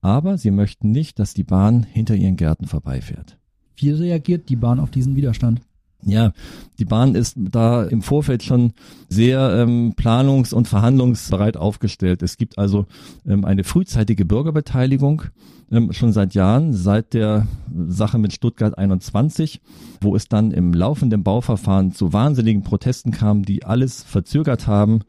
Aber 0.00 0.38
sie 0.38 0.50
möchten 0.50 0.90
nicht, 0.90 1.18
dass 1.18 1.34
die 1.34 1.44
Bahn 1.44 1.82
hinter 1.82 2.14
ihren 2.14 2.36
Gärten 2.36 2.66
vorbeifährt. 2.66 3.36
Wie 3.76 3.90
reagiert 3.90 4.48
die 4.48 4.56
Bahn 4.56 4.80
auf 4.80 4.90
diesen 4.90 5.16
Widerstand? 5.16 5.60
Ja, 6.02 6.32
die 6.78 6.84
Bahn 6.84 7.16
ist 7.16 7.34
da 7.36 7.82
im 7.82 8.02
Vorfeld 8.02 8.44
schon 8.44 8.72
sehr 9.08 9.52
ähm, 9.56 9.94
planungs- 9.96 10.54
und 10.54 10.68
verhandlungsbereit 10.68 11.56
aufgestellt. 11.56 12.22
Es 12.22 12.36
gibt 12.36 12.56
also 12.56 12.86
ähm, 13.26 13.44
eine 13.44 13.64
frühzeitige 13.64 14.24
Bürgerbeteiligung 14.24 15.24
ähm, 15.72 15.92
schon 15.92 16.12
seit 16.12 16.34
Jahren, 16.34 16.72
seit 16.72 17.14
der 17.14 17.48
Sache 17.88 18.18
mit 18.18 18.32
Stuttgart 18.32 18.78
21, 18.78 19.60
wo 20.00 20.14
es 20.14 20.28
dann 20.28 20.52
im 20.52 20.72
laufenden 20.72 21.24
Bauverfahren 21.24 21.92
zu 21.92 22.12
wahnsinnigen 22.12 22.62
Protesten 22.62 23.10
kam, 23.10 23.44
die 23.44 23.64
alles 23.64 24.04
verzögert 24.04 24.68
haben 24.68 25.00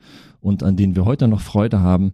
und 0.41 0.63
an 0.63 0.75
denen 0.75 0.95
wir 0.95 1.05
heute 1.05 1.27
noch 1.27 1.41
Freude 1.41 1.81
haben, 1.81 2.13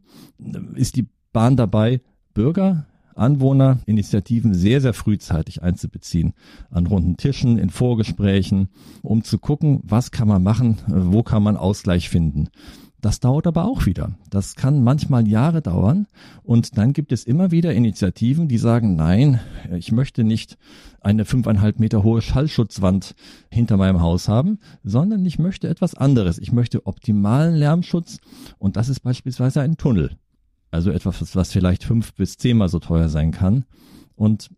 ist 0.75 0.97
die 0.97 1.07
Bahn 1.31 1.55
dabei, 1.55 2.01
Bürger 2.33 2.87
Anwohnerinitiativen 3.15 4.53
sehr, 4.53 4.81
sehr 4.81 4.93
frühzeitig 4.93 5.63
einzubeziehen. 5.63 6.33
An 6.69 6.87
runden 6.87 7.17
Tischen, 7.17 7.57
in 7.57 7.69
Vorgesprächen, 7.69 8.69
um 9.01 9.23
zu 9.23 9.39
gucken, 9.39 9.81
was 9.83 10.11
kann 10.11 10.27
man 10.27 10.43
machen, 10.43 10.77
wo 10.87 11.23
kann 11.23 11.43
man 11.43 11.57
Ausgleich 11.57 12.09
finden. 12.09 12.49
Das 13.05 13.19
dauert 13.19 13.45
aber 13.45 13.65
auch 13.65 13.85
wieder. 13.85 14.15
Das 14.31 14.55
kann 14.55 14.83
manchmal 14.83 15.27
Jahre 15.27 15.61
dauern. 15.61 16.07
Und 16.41 16.75
dann 16.79 16.91
gibt 16.91 17.11
es 17.11 17.23
immer 17.23 17.51
wieder 17.51 17.71
Initiativen, 17.71 18.47
die 18.47 18.57
sagen, 18.57 18.95
nein, 18.95 19.39
ich 19.77 19.91
möchte 19.91 20.23
nicht 20.23 20.57
eine 21.01 21.23
fünfeinhalb 21.23 21.79
Meter 21.79 22.01
hohe 22.01 22.23
Schallschutzwand 22.23 23.13
hinter 23.51 23.77
meinem 23.77 24.01
Haus 24.01 24.27
haben, 24.27 24.57
sondern 24.83 25.23
ich 25.23 25.37
möchte 25.37 25.69
etwas 25.69 25.93
anderes. 25.93 26.39
Ich 26.39 26.51
möchte 26.51 26.87
optimalen 26.87 27.53
Lärmschutz. 27.53 28.17
Und 28.57 28.75
das 28.75 28.89
ist 28.89 29.01
beispielsweise 29.01 29.61
ein 29.61 29.77
Tunnel. 29.77 30.17
Also 30.75 30.91
etwas, 30.91 31.33
was 31.37 31.53
vielleicht 31.53 31.85
fünf 31.85 32.13
bis 32.15 32.37
zehnmal 32.37 32.67
so 32.67 32.79
teuer 32.79 33.07
sein 33.07 33.31
kann. 33.31 33.63
Und 34.17 34.49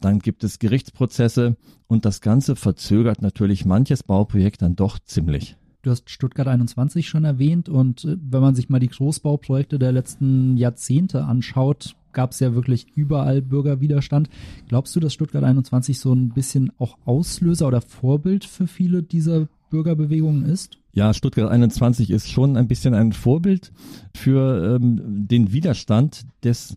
dann 0.00 0.20
gibt 0.20 0.42
es 0.42 0.58
Gerichtsprozesse 0.58 1.56
und 1.86 2.06
das 2.06 2.22
Ganze 2.22 2.56
verzögert 2.56 3.20
natürlich 3.20 3.66
manches 3.66 4.02
Bauprojekt 4.02 4.62
dann 4.62 4.74
doch 4.74 4.98
ziemlich. 4.98 5.56
Du 5.82 5.90
hast 5.90 6.08
Stuttgart 6.08 6.48
21 6.48 7.06
schon 7.06 7.24
erwähnt 7.24 7.68
und 7.68 8.06
äh, 8.06 8.16
wenn 8.18 8.40
man 8.40 8.54
sich 8.54 8.70
mal 8.70 8.80
die 8.80 8.88
Großbauprojekte 8.88 9.78
der 9.78 9.92
letzten 9.92 10.56
Jahrzehnte 10.56 11.24
anschaut, 11.24 11.94
gab 12.14 12.32
es 12.32 12.40
ja 12.40 12.54
wirklich 12.54 12.86
überall 12.96 13.42
Bürgerwiderstand. 13.42 14.30
Glaubst 14.68 14.96
du, 14.96 15.00
dass 15.00 15.12
Stuttgart 15.12 15.44
21 15.44 15.98
so 15.98 16.14
ein 16.14 16.30
bisschen 16.30 16.72
auch 16.78 16.96
Auslöser 17.04 17.68
oder 17.68 17.82
Vorbild 17.82 18.46
für 18.46 18.66
viele 18.66 19.02
dieser 19.02 19.48
Bürgerbewegungen 19.70 20.44
ist? 20.44 20.78
Ja, 20.92 21.12
Stuttgart 21.12 21.50
21 21.50 22.10
ist 22.10 22.30
schon 22.30 22.56
ein 22.56 22.68
bisschen 22.68 22.94
ein 22.94 23.12
Vorbild 23.12 23.72
für 24.14 24.76
ähm, 24.76 25.26
den 25.26 25.52
Widerstand 25.52 26.26
des 26.42 26.76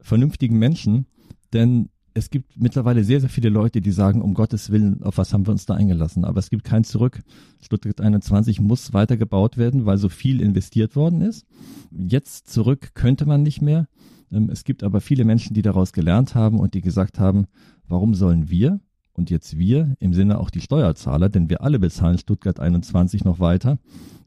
vernünftigen 0.00 0.58
Menschen, 0.58 1.06
denn 1.52 1.90
es 2.14 2.30
gibt 2.30 2.60
mittlerweile 2.60 3.04
sehr, 3.04 3.20
sehr 3.20 3.28
viele 3.28 3.48
Leute, 3.48 3.80
die 3.80 3.92
sagen, 3.92 4.22
um 4.22 4.34
Gottes 4.34 4.70
Willen, 4.70 5.02
auf 5.02 5.18
was 5.18 5.32
haben 5.32 5.46
wir 5.46 5.52
uns 5.52 5.66
da 5.66 5.74
eingelassen? 5.74 6.24
Aber 6.24 6.40
es 6.40 6.50
gibt 6.50 6.64
kein 6.64 6.84
Zurück. 6.84 7.20
Stuttgart 7.60 8.00
21 8.00 8.60
muss 8.60 8.92
weiter 8.92 9.16
gebaut 9.16 9.56
werden, 9.56 9.86
weil 9.86 9.98
so 9.98 10.08
viel 10.08 10.40
investiert 10.40 10.96
worden 10.96 11.20
ist. 11.20 11.46
Jetzt 11.90 12.48
zurück 12.48 12.90
könnte 12.94 13.24
man 13.24 13.42
nicht 13.42 13.62
mehr. 13.62 13.86
Ähm, 14.32 14.50
es 14.50 14.64
gibt 14.64 14.82
aber 14.82 15.00
viele 15.00 15.24
Menschen, 15.24 15.54
die 15.54 15.62
daraus 15.62 15.92
gelernt 15.92 16.34
haben 16.34 16.58
und 16.58 16.74
die 16.74 16.80
gesagt 16.80 17.18
haben, 17.18 17.46
warum 17.86 18.14
sollen 18.14 18.50
wir 18.50 18.80
und 19.18 19.28
jetzt 19.30 19.58
wir 19.58 19.96
im 19.98 20.14
Sinne 20.14 20.38
auch 20.38 20.48
die 20.48 20.60
Steuerzahler, 20.60 21.28
denn 21.28 21.50
wir 21.50 21.62
alle 21.62 21.78
bezahlen 21.78 22.18
Stuttgart 22.18 22.60
21 22.60 23.24
noch 23.24 23.40
weiter, 23.40 23.78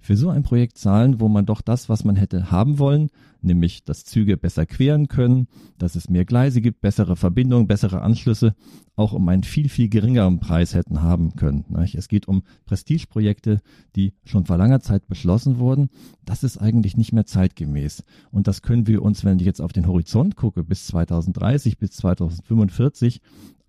für 0.01 0.17
so 0.17 0.29
ein 0.29 0.43
Projekt 0.43 0.77
zahlen, 0.77 1.19
wo 1.19 1.29
man 1.29 1.45
doch 1.45 1.61
das, 1.61 1.87
was 1.87 2.03
man 2.03 2.15
hätte 2.15 2.51
haben 2.51 2.79
wollen, 2.79 3.09
nämlich 3.41 3.83
dass 3.83 4.03
Züge 4.03 4.35
besser 4.35 4.65
queren 4.65 5.07
können, 5.07 5.47
dass 5.77 5.95
es 5.95 6.09
mehr 6.09 6.25
Gleise 6.25 6.59
gibt, 6.59 6.81
bessere 6.81 7.15
Verbindungen, 7.15 7.67
bessere 7.67 8.01
Anschlüsse, 8.01 8.55
auch 8.95 9.13
um 9.13 9.27
einen 9.29 9.43
viel, 9.43 9.69
viel 9.69 9.89
geringeren 9.89 10.39
Preis 10.39 10.73
hätten 10.73 11.01
haben 11.01 11.35
können. 11.35 11.65
Es 11.93 12.07
geht 12.07 12.27
um 12.27 12.43
Prestigeprojekte, 12.65 13.61
die 13.95 14.13
schon 14.25 14.45
vor 14.45 14.57
langer 14.57 14.81
Zeit 14.81 15.07
beschlossen 15.07 15.59
wurden. 15.59 15.89
Das 16.25 16.43
ist 16.43 16.57
eigentlich 16.57 16.97
nicht 16.97 17.13
mehr 17.13 17.25
zeitgemäß. 17.25 18.03
Und 18.31 18.47
das 18.47 18.61
können 18.61 18.87
wir 18.87 19.01
uns, 19.01 19.23
wenn 19.23 19.39
ich 19.39 19.45
jetzt 19.45 19.61
auf 19.61 19.73
den 19.73 19.87
Horizont 19.87 20.35
gucke, 20.35 20.63
bis 20.63 20.87
2030, 20.87 21.77
bis 21.77 21.91
2045, 21.91 23.21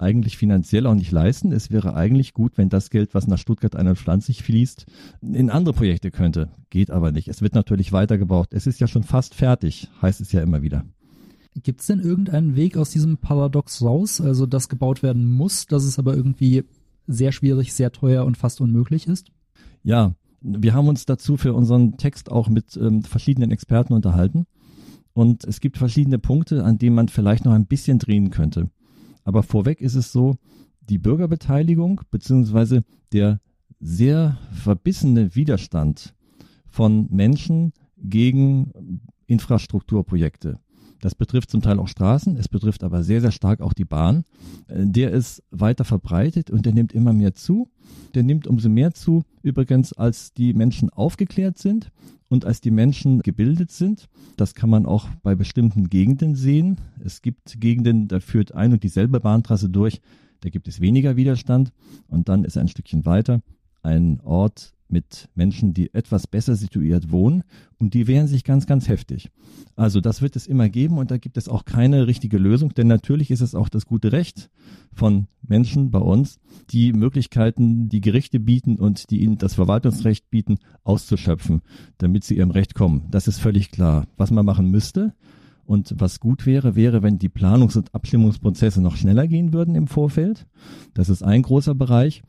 eigentlich 0.03 0.37
finanziell 0.37 0.87
auch 0.87 0.95
nicht 0.95 1.13
leisten. 1.13 1.53
Es 1.53 1.71
wäre 1.71 1.95
eigentlich 1.95 2.35
gut, 2.35 2.59
wenn 2.59 2.69
das 2.69 2.91
Geld, 2.91 3.15
was 3.15 3.29
nach 3.29 3.39
Stuttgart 3.39 3.77
21 3.77 4.43
fließt, 4.43 4.87
in 5.23 5.49
andere 5.49 5.75
Projekte 5.75 6.11
könnte. 6.23 6.51
Geht 6.71 6.93
aber 6.93 7.11
nicht. 7.11 7.27
Es 7.27 7.43
wird 7.43 7.55
natürlich 7.55 7.93
weitergebaut. 7.93 8.49
Es 8.53 8.69
ist 8.69 8.79
ja 8.79 8.87
schon 8.87 9.03
fast 9.03 9.35
fertig, 9.35 9.89
heißt 10.01 10.21
es 10.21 10.31
ja 10.31 10.41
immer 10.41 10.63
wieder. 10.63 10.85
Gibt 11.65 11.81
es 11.81 11.89
denn 11.89 11.99
irgendeinen 11.99 12.55
Weg 12.55 12.77
aus 12.77 12.91
diesem 12.91 13.19
Paradox 13.19 13.83
raus, 13.83 14.21
also 14.21 14.47
dass 14.47 14.69
gebaut 14.69 15.03
werden 15.03 15.29
muss, 15.29 15.67
dass 15.67 15.83
es 15.83 15.99
aber 15.99 16.15
irgendwie 16.15 16.63
sehr 17.09 17.33
schwierig, 17.33 17.75
sehr 17.75 17.91
teuer 17.91 18.25
und 18.25 18.37
fast 18.37 18.61
unmöglich 18.61 19.09
ist? 19.09 19.33
Ja, 19.83 20.15
wir 20.41 20.75
haben 20.75 20.87
uns 20.87 21.07
dazu 21.07 21.37
für 21.37 21.55
unseren 21.55 21.97
Text 21.97 22.31
auch 22.31 22.49
mit 22.49 22.77
ähm, 22.77 23.03
verschiedenen 23.03 23.51
Experten 23.51 23.93
unterhalten. 23.93 24.47
Und 25.15 25.45
es 25.45 25.59
gibt 25.59 25.77
verschiedene 25.77 26.21
Punkte, 26.21 26.65
an 26.65 26.79
denen 26.79 26.95
man 26.95 27.09
vielleicht 27.09 27.45
noch 27.45 27.53
ein 27.53 27.67
bisschen 27.67 27.99
drehen 27.99 28.31
könnte. 28.31 28.71
Aber 29.25 29.43
vorweg 29.43 29.81
ist 29.81 29.97
es 29.97 30.13
so, 30.13 30.37
die 30.89 30.99
Bürgerbeteiligung 30.99 32.01
beziehungsweise 32.13 32.85
der 33.13 33.41
sehr 33.83 34.39
verbissene 34.53 35.35
Widerstand 35.35 36.15
von 36.69 37.09
Menschen 37.11 37.73
gegen 37.99 39.03
Infrastrukturprojekte. 39.27 40.61
Das 41.01 41.17
betrifft 41.17 41.51
zum 41.51 41.63
Teil 41.63 41.81
auch 41.81 41.89
Straßen, 41.89 42.37
es 42.37 42.49
betrifft 42.49 42.85
aber 42.85 43.03
sehr, 43.03 43.21
sehr 43.21 43.33
stark 43.33 43.61
auch 43.61 43.73
die 43.73 43.85
Bahn. 43.85 44.23
Äh, 44.69 44.87
der 44.87 45.11
ist 45.11 45.43
weiter 45.51 45.85
verbreitet 45.85 46.49
und 46.49 46.65
der 46.65 46.73
nimmt 46.73 46.93
immer 46.93 47.13
mehr 47.13 47.35
zu. 47.35 47.69
Der 48.15 48.23
nimmt 48.23 48.47
umso 48.47 48.69
mehr 48.69 48.95
zu, 48.95 49.25
übrigens, 49.43 49.93
als 49.93 50.33
die 50.33 50.55
Menschen 50.55 50.91
aufgeklärt 50.91 51.59
sind 51.59 51.91
und 52.29 52.45
als 52.45 52.61
die 52.61 52.71
Menschen 52.71 53.19
gebildet 53.19 53.73
sind. 53.73 54.09
Das 54.37 54.55
kann 54.55 54.71
man 54.71 54.87
auch 54.87 55.09
bei 55.25 55.35
bestimmten 55.35 55.91
Gegenden 55.91 56.37
sehen. 56.37 56.77
Es 57.05 57.21
gibt 57.21 57.61
Gegenden, 57.61 58.07
da 58.07 58.21
führt 58.21 58.55
ein 58.55 58.73
und 58.73 58.85
dieselbe 58.85 59.19
Bahntrasse 59.19 59.69
durch, 59.69 60.01
da 60.41 60.51
gibt 60.51 60.69
es 60.69 60.81
weniger 60.81 61.17
Widerstand 61.17 61.73
und 62.07 62.29
dann 62.29 62.45
ist 62.45 62.57
ein 62.57 62.69
Stückchen 62.69 63.07
weiter 63.07 63.43
ein 63.83 64.21
Ort, 64.21 64.75
mit 64.93 65.29
Menschen, 65.35 65.75
die 65.75 65.93
etwas 65.95 66.27
besser 66.27 66.55
situiert 66.55 67.11
wohnen 67.11 67.43
und 67.79 67.95
die 67.95 68.07
wehren 68.07 68.29
sich 68.29 68.45
ganz, 68.45 68.67
ganz 68.67 68.87
heftig. 68.89 69.31
Also 69.75 70.01
das 70.01 70.23
wird 70.23 70.37
es 70.37 70.47
immer 70.47 70.69
geben 70.69 70.99
und 70.99 71.11
da 71.11 71.17
gibt 71.17 71.37
es 71.39 71.49
auch 71.49 71.65
keine 71.65 72.07
richtige 72.07 72.39
Lösung, 72.39 72.75
denn 72.75 72.87
natürlich 72.87 73.31
ist 73.31 73.41
es 73.41 73.55
auch 73.55 73.69
das 73.69 73.87
gute 73.87 74.13
Recht 74.13 74.51
von 74.93 75.27
Menschen 75.41 75.91
bei 75.91 75.99
uns, 75.99 76.39
die 76.71 76.93
Möglichkeiten, 76.93 77.89
die 77.89 78.03
Gerichte 78.03 78.39
bieten 78.39 78.77
und 78.77 79.11
die 79.11 79.23
ihnen 79.23 79.39
das 79.39 79.55
Verwaltungsrecht 79.55 80.31
bieten, 80.31 80.59
auszuschöpfen, 80.85 81.63
damit 81.99 82.25
sie 82.25 82.37
ihrem 82.37 82.51
Recht 82.51 82.75
kommen. 82.75 83.07
Das 83.11 83.27
ist 83.27 83.39
völlig 83.39 83.71
klar. 83.71 84.07
Was 84.17 84.31
man 84.31 84.45
machen 84.45 84.71
müsste, 84.71 85.15
und 85.65 85.95
was 85.97 86.19
gut 86.19 86.45
wäre, 86.45 86.75
wäre, 86.75 87.03
wenn 87.03 87.19
die 87.19 87.29
Planungs- 87.29 87.77
und 87.77 87.95
Abstimmungsprozesse 87.95 88.83
noch 88.83 88.97
schneller 88.97 89.29
gehen 89.29 89.53
würden 89.53 89.77
im 89.77 89.87
Vorfeld. 89.87 90.47
Das 90.93 91.09
ist 91.09 91.23
ein 91.23 91.43
großer 91.43 91.75
Bereich 91.77 92.23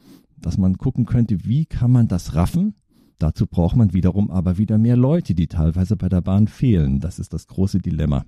dass 0.43 0.57
man 0.57 0.77
gucken 0.77 1.05
könnte, 1.05 1.45
wie 1.45 1.65
kann 1.65 1.91
man 1.91 2.07
das 2.07 2.35
raffen? 2.35 2.75
Dazu 3.19 3.47
braucht 3.47 3.75
man 3.75 3.93
wiederum 3.93 4.29
aber 4.29 4.57
wieder 4.57 4.77
mehr 4.77 4.97
Leute, 4.97 5.33
die 5.33 5.47
teilweise 5.47 5.95
bei 5.95 6.09
der 6.09 6.21
Bahn 6.21 6.47
fehlen. 6.47 6.99
Das 6.99 7.19
ist 7.19 7.33
das 7.33 7.47
große 7.47 7.79
Dilemma. 7.79 8.25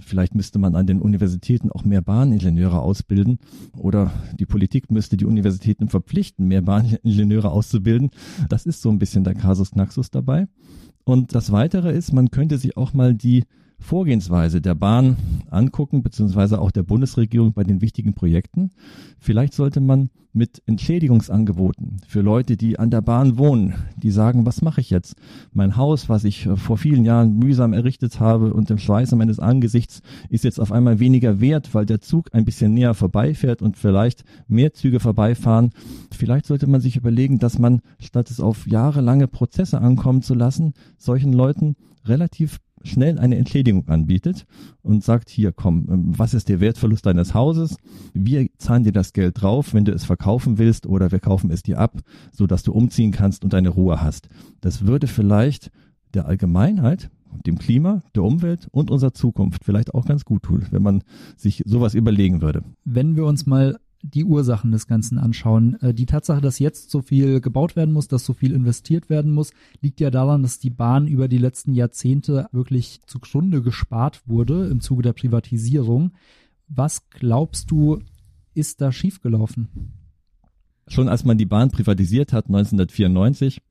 Vielleicht 0.00 0.34
müsste 0.34 0.58
man 0.58 0.76
an 0.76 0.86
den 0.86 1.00
Universitäten 1.00 1.72
auch 1.72 1.84
mehr 1.84 2.02
Bahningenieure 2.02 2.80
ausbilden 2.80 3.38
oder 3.76 4.12
die 4.38 4.46
Politik 4.46 4.90
müsste 4.90 5.16
die 5.16 5.24
Universitäten 5.24 5.88
verpflichten, 5.88 6.46
mehr 6.46 6.62
Bahningenieure 6.62 7.50
auszubilden. 7.50 8.10
Das 8.48 8.64
ist 8.64 8.80
so 8.80 8.90
ein 8.90 9.00
bisschen 9.00 9.24
der 9.24 9.34
Kasus 9.34 9.72
Knaxus 9.72 10.10
dabei. 10.10 10.46
Und 11.04 11.34
das 11.34 11.50
Weitere 11.50 11.92
ist, 11.92 12.12
man 12.12 12.30
könnte 12.30 12.58
sich 12.58 12.76
auch 12.76 12.94
mal 12.94 13.14
die 13.14 13.44
Vorgehensweise 13.82 14.60
der 14.60 14.74
Bahn 14.74 15.16
angucken, 15.50 16.02
beziehungsweise 16.02 16.60
auch 16.60 16.70
der 16.70 16.82
Bundesregierung 16.82 17.52
bei 17.52 17.64
den 17.64 17.80
wichtigen 17.80 18.14
Projekten. 18.14 18.70
Vielleicht 19.18 19.54
sollte 19.54 19.80
man 19.80 20.10
mit 20.32 20.62
Entschädigungsangeboten 20.66 21.98
für 22.06 22.22
Leute, 22.22 22.56
die 22.56 22.78
an 22.78 22.90
der 22.90 23.02
Bahn 23.02 23.36
wohnen, 23.36 23.74
die 23.96 24.10
sagen, 24.10 24.46
was 24.46 24.62
mache 24.62 24.80
ich 24.80 24.88
jetzt? 24.88 25.16
Mein 25.52 25.76
Haus, 25.76 26.08
was 26.08 26.24
ich 26.24 26.46
äh, 26.46 26.56
vor 26.56 26.78
vielen 26.78 27.04
Jahren 27.04 27.38
mühsam 27.38 27.72
errichtet 27.72 28.18
habe 28.18 28.54
und 28.54 28.70
im 28.70 28.78
Schweiße 28.78 29.14
meines 29.14 29.38
Angesichts, 29.38 30.00
ist 30.30 30.44
jetzt 30.44 30.58
auf 30.58 30.72
einmal 30.72 31.00
weniger 31.00 31.40
wert, 31.40 31.74
weil 31.74 31.84
der 31.84 32.00
Zug 32.00 32.30
ein 32.32 32.44
bisschen 32.44 32.72
näher 32.72 32.94
vorbeifährt 32.94 33.60
und 33.60 33.76
vielleicht 33.76 34.24
mehr 34.48 34.72
Züge 34.72 35.00
vorbeifahren. 35.00 35.70
Vielleicht 36.10 36.46
sollte 36.46 36.66
man 36.66 36.80
sich 36.80 36.96
überlegen, 36.96 37.38
dass 37.38 37.58
man, 37.58 37.82
statt 37.98 38.30
es 38.30 38.40
auf 38.40 38.66
jahrelange 38.66 39.28
Prozesse 39.28 39.80
ankommen 39.80 40.22
zu 40.22 40.34
lassen, 40.34 40.72
solchen 40.96 41.32
Leuten 41.32 41.76
relativ 42.06 42.58
schnell 42.84 43.18
eine 43.18 43.36
Entschädigung 43.36 43.88
anbietet 43.88 44.46
und 44.82 45.04
sagt, 45.04 45.28
hier 45.28 45.52
komm, 45.52 45.86
ähm, 45.90 46.12
was 46.16 46.34
ist 46.34 46.48
der 46.48 46.60
Wertverlust 46.60 47.06
deines 47.06 47.34
Hauses? 47.34 47.76
Wir 48.14 48.48
zahlen 48.58 48.84
dir 48.84 48.92
das 48.92 49.12
Geld 49.12 49.40
drauf, 49.40 49.74
wenn 49.74 49.84
du 49.84 49.92
es 49.92 50.04
verkaufen 50.04 50.58
willst 50.58 50.86
oder 50.86 51.12
wir 51.12 51.20
kaufen 51.20 51.50
es 51.50 51.62
dir 51.62 51.78
ab, 51.78 51.98
so 52.32 52.46
dass 52.46 52.62
du 52.62 52.72
umziehen 52.72 53.12
kannst 53.12 53.44
und 53.44 53.52
deine 53.52 53.70
Ruhe 53.70 54.00
hast. 54.00 54.28
Das 54.60 54.86
würde 54.86 55.06
vielleicht 55.06 55.70
der 56.14 56.26
Allgemeinheit, 56.26 57.10
dem 57.46 57.58
Klima, 57.58 58.02
der 58.14 58.24
Umwelt 58.24 58.68
und 58.72 58.90
unserer 58.90 59.14
Zukunft 59.14 59.64
vielleicht 59.64 59.94
auch 59.94 60.04
ganz 60.04 60.24
gut 60.24 60.42
tun, 60.42 60.66
wenn 60.70 60.82
man 60.82 61.02
sich 61.36 61.62
sowas 61.66 61.94
überlegen 61.94 62.42
würde. 62.42 62.62
Wenn 62.84 63.16
wir 63.16 63.24
uns 63.24 63.46
mal 63.46 63.78
die 64.02 64.24
Ursachen 64.24 64.72
des 64.72 64.86
Ganzen 64.86 65.18
anschauen. 65.18 65.80
Äh, 65.80 65.94
die 65.94 66.06
Tatsache, 66.06 66.40
dass 66.40 66.58
jetzt 66.58 66.90
so 66.90 67.02
viel 67.02 67.40
gebaut 67.40 67.76
werden 67.76 67.94
muss, 67.94 68.08
dass 68.08 68.24
so 68.24 68.32
viel 68.32 68.52
investiert 68.52 69.08
werden 69.08 69.32
muss, 69.32 69.52
liegt 69.80 70.00
ja 70.00 70.10
daran, 70.10 70.42
dass 70.42 70.58
die 70.58 70.70
Bahn 70.70 71.06
über 71.06 71.28
die 71.28 71.38
letzten 71.38 71.72
Jahrzehnte 71.72 72.46
wirklich 72.52 73.00
zugrunde 73.06 73.62
gespart 73.62 74.22
wurde 74.26 74.66
im 74.66 74.80
Zuge 74.80 75.02
der 75.02 75.12
Privatisierung. 75.12 76.12
Was 76.68 77.08
glaubst 77.10 77.70
du, 77.70 78.00
ist 78.54 78.80
da 78.80 78.92
schiefgelaufen? 78.92 79.68
Schon 80.88 81.08
als 81.08 81.24
man 81.24 81.38
die 81.38 81.46
Bahn 81.46 81.70
privatisiert 81.70 82.32
hat, 82.32 82.46
1994, 82.46 83.62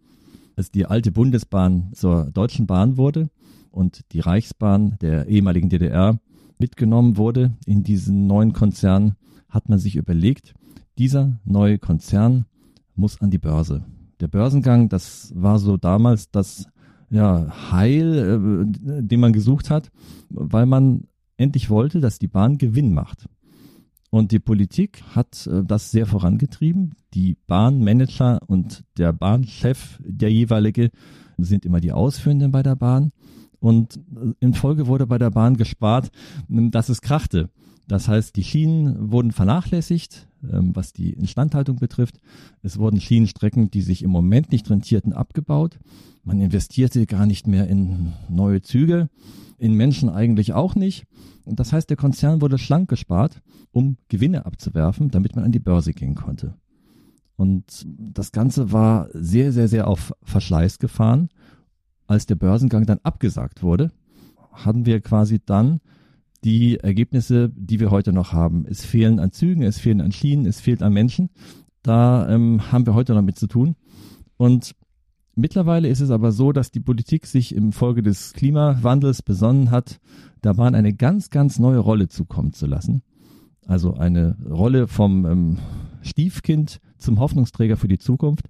als 0.56 0.72
die 0.72 0.86
alte 0.86 1.12
Bundesbahn 1.12 1.92
zur 1.94 2.32
Deutschen 2.32 2.68
Bahn 2.68 2.98
wurde 2.98 3.30
und 3.70 4.02
die 4.14 4.22
Reichsbahn 4.22 4.98
der 5.02 5.28
ehemaligen 5.28 5.70
DDR 5.70 6.20
mitgenommen 6.62 7.18
wurde 7.18 7.58
in 7.66 7.84
diesen 7.84 8.28
neuen 8.28 8.54
Konzern, 8.54 9.16
hat 9.50 9.68
man 9.68 9.80
sich 9.80 9.96
überlegt, 9.98 10.54
dieser 10.98 11.40
neue 11.44 11.80
Konzern 11.80 12.46
muss 12.96 13.20
an 13.20 13.32
die 13.32 13.40
Börse. 13.40 13.84
Der 14.20 14.28
Börsengang, 14.28 14.88
das 14.88 15.34
war 15.36 15.58
so 15.58 15.76
damals 15.76 16.30
das 16.30 16.68
ja, 17.10 17.48
Heil, 17.72 18.70
äh, 18.88 19.02
den 19.04 19.20
man 19.20 19.34
gesucht 19.34 19.70
hat, 19.70 19.92
weil 20.30 20.68
man 20.68 21.08
endlich 21.36 21.70
wollte, 21.70 22.00
dass 22.00 22.20
die 22.20 22.28
Bahn 22.28 22.58
Gewinn 22.58 22.94
macht. 22.94 23.28
Und 24.12 24.32
die 24.32 24.40
Politik 24.40 25.04
hat 25.16 25.48
äh, 25.48 25.64
das 25.64 25.92
sehr 25.92 26.06
vorangetrieben. 26.06 26.94
Die 27.14 27.38
Bahnmanager 27.48 28.40
und 28.46 28.84
der 28.98 29.12
Bahnchef, 29.12 30.00
der 30.06 30.32
jeweilige, 30.32 30.92
sind 31.38 31.66
immer 31.66 31.80
die 31.80 31.92
Ausführenden 31.92 32.52
bei 32.52 32.62
der 32.62 32.76
Bahn. 32.76 33.12
Und 33.62 34.00
in 34.40 34.54
Folge 34.54 34.88
wurde 34.88 35.08
bei 35.08 35.20
der 35.20 35.30
Bahn 35.30 35.56
gespart, 35.56 36.12
dass 36.50 36.90
es 36.90 37.02
krachte. 37.02 37.50
Das 37.88 38.08
heißt, 38.08 38.36
die 38.36 38.44
Schienen 38.44 39.12
wurden 39.12 39.32
vernachlässigt, 39.32 40.28
ähm, 40.50 40.76
was 40.76 40.94
die 40.94 41.12
Instandhaltung 41.12 41.76
betrifft. 41.78 42.20
Es 42.64 42.78
wurden 42.78 43.02
Schienenstrecken, 43.02 43.70
die 43.70 43.82
sich 43.82 44.02
im 44.02 44.10
Moment 44.10 44.52
nicht 44.52 44.70
rentierten, 44.70 45.14
abgebaut. 45.14 45.80
Man 46.24 46.40
investierte 46.40 47.06
gar 47.06 47.26
nicht 47.26 47.48
mehr 47.48 47.68
in 47.68 48.14
neue 48.30 48.62
Züge, 48.62 49.10
in 49.58 49.76
Menschen 49.76 50.10
eigentlich 50.10 50.54
auch 50.54 50.76
nicht. 50.76 51.06
Und 51.44 51.60
das 51.60 51.74
heißt, 51.74 51.90
der 51.90 51.98
Konzern 51.98 52.42
wurde 52.42 52.58
schlank 52.58 52.90
gespart, 52.90 53.42
um 53.72 53.98
Gewinne 54.08 54.46
abzuwerfen, 54.46 55.10
damit 55.10 55.36
man 55.36 55.46
an 55.46 55.52
die 55.52 55.60
Börse 55.60 55.94
gehen 55.94 56.16
konnte. 56.16 56.56
Und 57.36 57.86
das 57.86 58.32
Ganze 58.32 58.72
war 58.72 59.10
sehr, 59.14 59.52
sehr, 59.52 59.68
sehr 59.68 59.88
auf 59.88 60.14
Verschleiß 60.24 60.80
gefahren. 60.80 61.30
Als 62.12 62.26
der 62.26 62.36
Börsengang 62.36 62.86
dann 62.86 63.00
abgesagt 63.04 63.64
wurde, 63.64 63.90
hatten 64.52 64.86
wir 64.86 65.00
quasi 65.00 65.40
dann 65.46 65.80
die 66.44 66.76
Ergebnisse, 66.76 67.50
die 67.56 67.80
wir 67.80 67.90
heute 67.90 68.12
noch 68.12 68.34
haben. 68.34 68.66
Es 68.68 68.84
fehlen 68.84 69.18
an 69.18 69.32
Zügen, 69.32 69.64
es 69.64 69.80
fehlen 69.80 70.02
an 70.02 70.12
Schienen, 70.12 70.46
es 70.46 70.60
fehlt 70.60 70.84
an 70.84 70.92
Menschen. 70.92 71.30
Da 71.84 72.28
ähm, 72.28 72.70
haben 72.70 72.86
wir 72.86 72.96
heute 72.96 73.14
noch 73.14 73.22
mit 73.22 73.38
zu 73.38 73.48
tun. 73.48 73.78
Und 74.36 74.76
mittlerweile 75.36 75.88
ist 75.88 76.02
es 76.02 76.12
aber 76.12 76.34
so, 76.34 76.52
dass 76.52 76.70
die 76.70 76.82
Politik 76.82 77.28
sich 77.28 77.56
im 77.56 77.72
Folge 77.72 78.04
des 78.04 78.34
Klimawandels 78.34 79.22
besonnen 79.22 79.72
hat, 79.72 80.02
der 80.44 80.56
Bahn 80.56 80.76
eine 80.76 80.94
ganz, 80.94 81.30
ganz 81.30 81.60
neue 81.60 81.80
Rolle 81.80 82.10
zukommen 82.10 82.52
zu 82.52 82.66
lassen. 82.66 83.04
Also 83.68 83.94
eine 83.94 84.36
Rolle 84.50 84.90
vom 84.90 85.26
ähm, 85.26 85.58
Stiefkind 86.02 86.82
zum 86.98 87.22
Hoffnungsträger 87.22 87.78
für 87.78 87.88
die 87.88 88.00
Zukunft. 88.00 88.50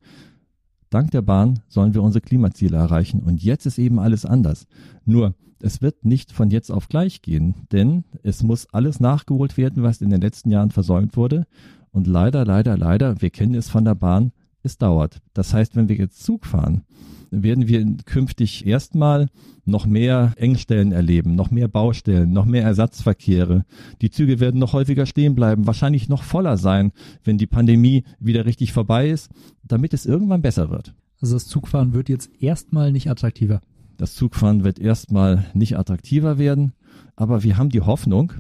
Dank 0.92 1.12
der 1.12 1.24
Bahn 1.24 1.62
sollen 1.68 1.94
wir 1.96 2.04
unsere 2.04 2.22
Klimaziele 2.22 2.78
erreichen. 2.78 3.22
Und 3.22 3.42
jetzt 3.42 3.66
ist 3.66 3.80
eben 3.80 4.00
alles 4.00 4.26
anders. 4.26 4.68
Nur, 5.06 5.34
es 5.60 5.82
wird 5.82 6.06
nicht 6.06 6.32
von 6.32 6.50
jetzt 6.50 6.72
auf 6.72 6.90
gleich 6.90 7.22
gehen, 7.22 7.56
denn 7.72 8.04
es 8.24 8.44
muss 8.44 8.68
alles 8.74 9.00
nachgeholt 9.00 9.58
werden, 9.58 9.84
was 9.84 10.02
in 10.02 10.10
den 10.10 10.22
letzten 10.22 10.52
Jahren 10.52 10.72
versäumt 10.72 11.16
wurde. 11.18 11.46
Und 11.92 12.08
leider, 12.08 12.46
leider, 12.46 12.78
leider, 12.78 13.22
wir 13.22 13.30
kennen 13.30 13.56
es 13.56 13.70
von 13.70 13.86
der 13.86 13.96
Bahn, 13.96 14.32
es 14.64 14.78
dauert. 14.78 15.22
Das 15.34 15.54
heißt, 15.54 15.76
wenn 15.76 15.90
wir 15.90 15.96
jetzt 15.96 16.24
Zug 16.24 16.46
fahren, 16.46 16.84
werden 17.32 17.68
wir 17.68 17.86
künftig 18.06 18.68
erstmal 18.68 19.28
noch 19.66 19.86
mehr 19.86 20.34
Engstellen 20.36 20.92
erleben, 20.92 21.36
noch 21.36 21.50
mehr 21.50 21.68
Baustellen, 21.68 22.32
noch 22.32 22.46
mehr 22.46 22.64
Ersatzverkehre. 22.64 23.66
Die 24.02 24.12
Züge 24.12 24.40
werden 24.40 24.60
noch 24.60 24.74
häufiger 24.74 25.06
stehen 25.06 25.34
bleiben, 25.34 25.66
wahrscheinlich 25.66 26.10
noch 26.10 26.24
voller 26.24 26.58
sein, 26.58 26.92
wenn 27.24 27.38
die 27.38 27.48
Pandemie 27.48 28.04
wieder 28.20 28.46
richtig 28.46 28.74
vorbei 28.74 29.10
ist, 29.10 29.30
damit 29.64 29.94
es 29.94 30.06
irgendwann 30.06 30.42
besser 30.42 30.70
wird. 30.70 30.94
Also 31.22 31.36
das 31.36 31.48
Zugfahren 31.48 31.94
wird 31.94 32.10
jetzt 32.10 32.30
erstmal 32.42 32.92
nicht 32.92 33.10
attraktiver. 33.10 33.62
Das 33.98 34.16
Zugfahren 34.16 34.64
wird 34.64 34.80
erstmal 34.80 35.46
nicht 35.54 35.78
attraktiver 35.78 36.38
werden, 36.38 36.74
aber 37.16 37.44
wir 37.44 37.58
haben 37.58 37.70
die 37.70 37.82
Hoffnung, 37.82 38.34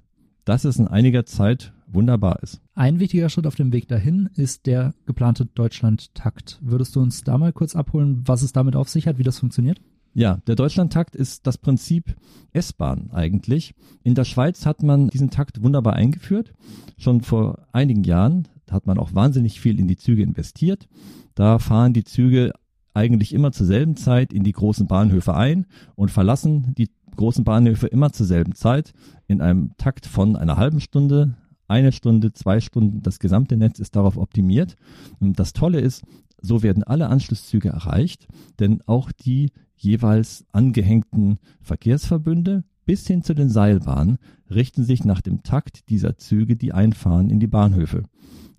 dass 0.44 0.66
es 0.66 0.78
in 0.78 0.88
einiger 0.88 1.26
Zeit 1.26 1.74
wunderbar 1.88 2.42
ist. 2.42 2.62
Ein 2.82 3.00
wichtiger 3.00 3.30
Schritt 3.30 3.46
auf 3.46 3.54
dem 3.54 3.72
Weg 3.74 3.88
dahin 3.88 4.28
ist 4.36 4.66
der 4.66 4.96
geplante 5.06 5.46
Deutschland-Takt. 5.46 6.58
Würdest 6.64 6.96
du 6.96 7.00
uns 7.00 7.24
da 7.24 7.38
mal 7.38 7.54
kurz 7.54 7.76
abholen, 7.76 8.24
was 8.26 8.42
es 8.42 8.54
damit 8.54 8.76
auf 8.76 8.90
sich 8.90 9.06
hat, 9.06 9.20
wie 9.20 9.24
das 9.24 9.38
funktioniert? 9.38 9.80
Ja, 10.16 10.38
der 10.48 10.56
Deutschlandtakt 10.56 11.16
ist 11.16 11.46
das 11.46 11.60
Prinzip 11.60 12.16
S-Bahn 12.54 13.12
eigentlich. 13.12 13.76
In 14.02 14.16
der 14.16 14.24
Schweiz 14.24 14.66
hat 14.66 14.82
man 14.82 15.10
diesen 15.10 15.30
Takt 15.30 15.62
wunderbar 15.62 15.94
eingeführt. 15.94 16.54
Schon 16.98 17.22
vor 17.22 17.68
einigen 17.72 18.04
Jahren 18.04 18.48
hat 18.72 18.88
man 18.88 18.98
auch 18.98 19.14
wahnsinnig 19.14 19.62
viel 19.62 19.80
in 19.80 19.88
die 19.88 19.98
Züge 19.98 20.24
investiert. 20.24 20.90
Da 21.36 21.60
fahren 21.60 21.94
die 21.94 22.04
Züge 22.04 22.52
eigentlich 22.96 23.36
immer 23.36 23.52
zur 23.52 23.68
selben 23.68 23.96
Zeit 23.96 24.34
in 24.34 24.44
die 24.44 24.54
großen 24.54 24.88
Bahnhöfe 24.88 25.36
ein 25.36 25.68
und 25.94 26.10
verlassen 26.10 26.74
die 26.76 26.90
großen 27.16 27.44
Bahnhöfe 27.44 27.86
immer 27.86 28.12
zur 28.12 28.26
selben 28.26 28.56
Zeit 28.56 28.94
in 29.28 29.40
einem 29.40 29.78
Takt 29.78 30.08
von 30.08 30.36
einer 30.36 30.58
halben 30.58 30.80
Stunde, 30.80 31.36
eine 31.72 31.92
Stunde, 31.92 32.34
zwei 32.34 32.60
Stunden. 32.60 33.02
Das 33.02 33.20
gesamte 33.20 33.58
Netz 33.58 33.80
ist 33.80 33.96
darauf 33.96 34.18
optimiert. 34.18 34.76
Und 35.20 35.40
das 35.40 35.54
Tolle 35.54 35.80
ist, 35.80 36.04
so 36.42 36.62
werden 36.62 36.84
alle 36.84 37.08
Anschlusszüge 37.08 37.70
erreicht, 37.70 38.28
denn 38.60 38.82
auch 38.86 39.12
die 39.12 39.52
jeweils 39.76 40.46
angehängten 40.52 41.40
Verkehrsverbünde 41.62 42.64
bis 42.86 43.08
hin 43.08 43.24
zu 43.24 43.34
den 43.34 43.50
Seilbahnen 43.50 44.18
richten 44.50 44.84
sich 44.84 45.06
nach 45.06 45.22
dem 45.22 45.44
Takt 45.44 45.90
dieser 45.90 46.18
Züge, 46.18 46.56
die 46.56 46.74
einfahren 46.74 47.30
in 47.30 47.40
die 47.40 47.48
Bahnhöfe. 47.48 48.04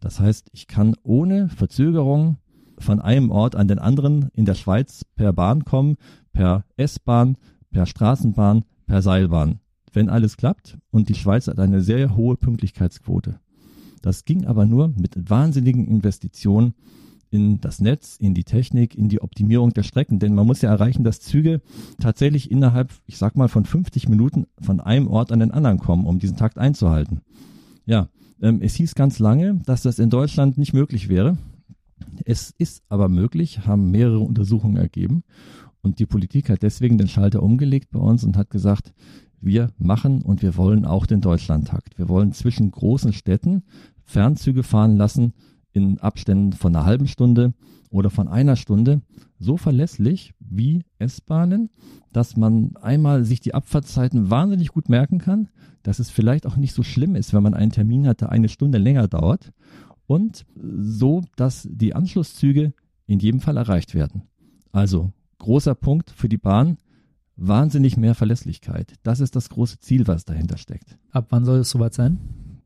Das 0.00 0.21
heißt, 0.21 0.49
ich 0.52 0.66
kann 0.66 0.95
ohne 1.02 1.49
Verzögerung 1.49 2.38
von 2.78 3.00
einem 3.00 3.31
Ort 3.31 3.57
an 3.57 3.69
den 3.69 3.78
anderen 3.78 4.28
in 4.33 4.45
der 4.45 4.54
Schweiz 4.54 5.04
per 5.16 5.33
Bahn 5.33 5.64
kommen, 5.64 5.97
per 6.33 6.64
S-Bahn, 6.76 7.37
per 7.71 7.87
Straßenbahn, 7.87 8.64
per 8.87 9.02
Seilbahn 9.02 9.62
wenn 9.93 10.09
alles 10.09 10.37
klappt. 10.37 10.79
Und 10.91 11.09
die 11.09 11.15
Schweiz 11.15 11.49
hat 11.49 11.59
eine 11.59 11.83
sehr 11.83 12.17
hohe 12.17 12.37
Pünktlichkeitsquote. 12.37 13.39
Das 14.03 14.25
ging 14.25 14.47
aber 14.47 14.67
nur 14.67 14.89
mit 14.89 15.31
wahnsinnigen 15.31 15.87
Investitionen 15.87 16.75
in 17.31 17.61
das 17.61 17.81
Netz, 17.81 18.17
in 18.19 18.35
die 18.35 18.45
Technik, 18.45 18.95
in 18.95 19.09
die 19.09 19.23
Optimierung 19.23 19.71
der 19.73 19.85
Strecken. 19.85 20.19
Denn 20.19 20.35
man 20.35 20.47
muss 20.47 20.61
ja 20.61 20.71
erreichen, 20.71 21.03
dass 21.03 21.21
Züge 21.21 21.63
tatsächlich 21.99 22.51
innerhalb, 22.51 22.93
ich 23.07 23.17
sag 23.17 23.37
mal, 23.37 23.49
von 23.49 23.65
50 23.65 24.09
Minuten 24.09 24.47
von 24.61 24.81
einem 24.81 25.09
Ort 25.09 25.33
an 25.33 25.41
den 25.41 25.51
anderen 25.51 25.79
kommen, 25.79 26.05
um 26.05 26.19
diesen 26.19 26.37
Takt 26.37 26.59
einzuhalten. 26.59 27.23
Ja, 27.87 28.09
ähm, 28.43 28.61
es 28.61 28.75
hieß 28.75 28.95
ganz 28.95 29.19
lange, 29.19 29.61
dass 29.65 29.83
das 29.83 29.99
in 29.99 30.11
Deutschland 30.11 30.59
nicht 30.59 30.75
möglich 30.75 31.09
wäre. 31.09 31.39
Es 32.25 32.53
ist 32.59 32.83
aber 32.89 33.09
möglich, 33.09 33.67
haben 33.67 33.91
mehrere 33.91 34.21
Untersuchungen 34.21 34.77
ergeben. 34.77 35.25
Und 35.81 35.99
die 35.99 36.07
Politik 36.07 36.51
hat 36.51 36.63
deswegen 36.63 36.99
den 36.99 37.09
Schalter 37.09 37.43
umgelegt 37.43 37.91
bei 37.91 37.99
uns 37.99 38.25
und 38.25 38.37
hat 38.37 38.51
gesagt, 38.51 38.93
wir 39.43 39.71
machen 39.77 40.23
und 40.23 40.41
wir 40.41 40.57
wollen 40.57 40.85
auch 40.85 41.07
den 41.07 41.21
Deutschlandtakt. 41.21 41.99
Wir 41.99 42.09
wollen 42.09 42.33
zwischen 42.33 42.71
großen 42.71 43.13
Städten 43.13 43.65
Fernzüge 44.05 44.63
fahren 44.63 44.97
lassen 44.97 45.35
in 45.73 45.99
Abständen 45.99 46.53
von 46.53 46.75
einer 46.75 46.87
halben 46.87 47.09
Stunde 47.09 47.53
oder 47.91 48.09
von 48.09 48.29
einer 48.29 48.57
Stunde 48.57 49.03
so 49.39 49.57
verlässlich 49.57 50.33
wie 50.39 50.85
S-Bahnen, 50.99 51.71
dass 52.13 52.37
man 52.37 52.77
einmal 52.81 53.25
sich 53.25 53.41
die 53.41 53.55
Abfahrtzeiten 53.55 54.31
wahnsinnig 54.31 54.69
gut 54.69 54.89
merken 54.89 55.19
kann, 55.19 55.49
dass 55.83 55.99
es 55.99 56.11
vielleicht 56.11 56.47
auch 56.47 56.57
nicht 56.57 56.75
so 56.75 56.83
schlimm 56.83 57.17
ist, 57.17 57.35
wenn 57.35 57.43
man 57.43 57.55
einen 57.55 57.73
Termin 57.73 58.07
hat, 58.07 58.21
der 58.21 58.31
eine 58.31 58.49
Stunde 58.49 58.79
länger 58.79 59.09
dauert 59.09 59.53
und 60.07 60.45
so, 60.55 61.23
dass 61.37 61.69
die 61.71 61.95
Anschlusszüge 61.95 62.73
in 63.07 63.19
jedem 63.19 63.41
Fall 63.41 63.57
erreicht 63.57 63.95
werden. 63.95 64.23
Also 64.71 65.13
großer 65.39 65.75
Punkt 65.75 66.11
für 66.11 66.28
die 66.28 66.39
Bahn, 66.39 66.78
wahnsinnig 67.36 67.97
mehr 67.97 68.14
Verlässlichkeit. 68.14 68.95
Das 69.02 69.21
ist 69.21 69.36
das 69.36 69.49
große 69.49 69.80
Ziel, 69.80 70.06
was 70.06 70.25
dahinter 70.25 70.58
steckt. 70.58 70.99
Ab 71.10 71.26
wann 71.30 71.45
soll 71.45 71.60
es 71.60 71.71
soweit 71.71 71.95
sein? 71.95 72.18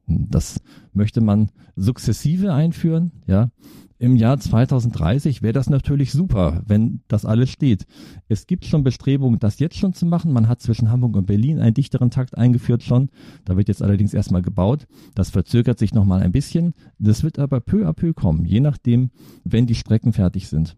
Das 0.07 0.61
möchte 0.93 1.21
man 1.21 1.51
sukzessive 1.75 2.53
einführen, 2.53 3.13
ja. 3.27 3.51
Im 3.99 4.15
Jahr 4.15 4.39
2030 4.39 5.41
wäre 5.41 5.55
das 5.55 5.71
natürlich 5.71 6.13
super, 6.13 6.63
wenn 6.67 7.01
das 7.09 7.25
alles 7.25 7.49
steht. 7.49 7.87
Es 8.29 8.47
gibt 8.47 8.67
schon 8.67 8.85
Bestrebungen, 8.85 9.39
das 9.39 9.59
jetzt 9.59 9.77
schon 9.79 9.95
zu 9.95 10.05
machen. 10.05 10.35
Man 10.35 10.49
hat 10.49 10.61
zwischen 10.61 10.91
Hamburg 10.91 11.17
und 11.17 11.27
Berlin 11.27 11.61
einen 11.61 11.73
dichteren 11.73 12.11
Takt 12.11 12.37
eingeführt 12.37 12.83
schon. 12.83 13.09
Da 13.47 13.57
wird 13.57 13.69
jetzt 13.69 13.83
allerdings 13.83 14.13
erstmal 14.13 14.43
gebaut. 14.43 14.87
Das 15.15 15.31
verzögert 15.31 15.79
sich 15.79 15.95
nochmal 15.95 16.23
ein 16.23 16.33
bisschen. 16.33 16.75
Das 16.99 17.23
wird 17.23 17.39
aber 17.39 17.61
peu 17.61 17.89
à 17.89 17.95
peu 17.95 18.13
kommen, 18.13 18.45
je 18.45 18.61
nachdem, 18.61 19.11
wenn 19.45 19.67
die 19.67 19.75
Strecken 19.75 20.13
fertig 20.13 20.49
sind 20.49 20.77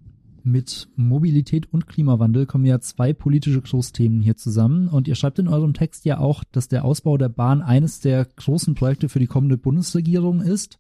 mit 0.50 0.88
Mobilität 0.96 1.72
und 1.72 1.86
Klimawandel 1.86 2.46
kommen 2.46 2.64
ja 2.64 2.80
zwei 2.80 3.12
politische 3.12 3.60
Großthemen 3.60 4.20
hier 4.20 4.36
zusammen. 4.36 4.88
Und 4.88 5.08
ihr 5.08 5.14
schreibt 5.14 5.38
in 5.38 5.48
eurem 5.48 5.74
Text 5.74 6.04
ja 6.04 6.18
auch, 6.18 6.44
dass 6.52 6.68
der 6.68 6.84
Ausbau 6.84 7.18
der 7.18 7.28
Bahn 7.28 7.62
eines 7.62 8.00
der 8.00 8.24
großen 8.24 8.74
Projekte 8.74 9.08
für 9.08 9.18
die 9.18 9.26
kommende 9.26 9.58
Bundesregierung 9.58 10.40
ist. 10.40 10.78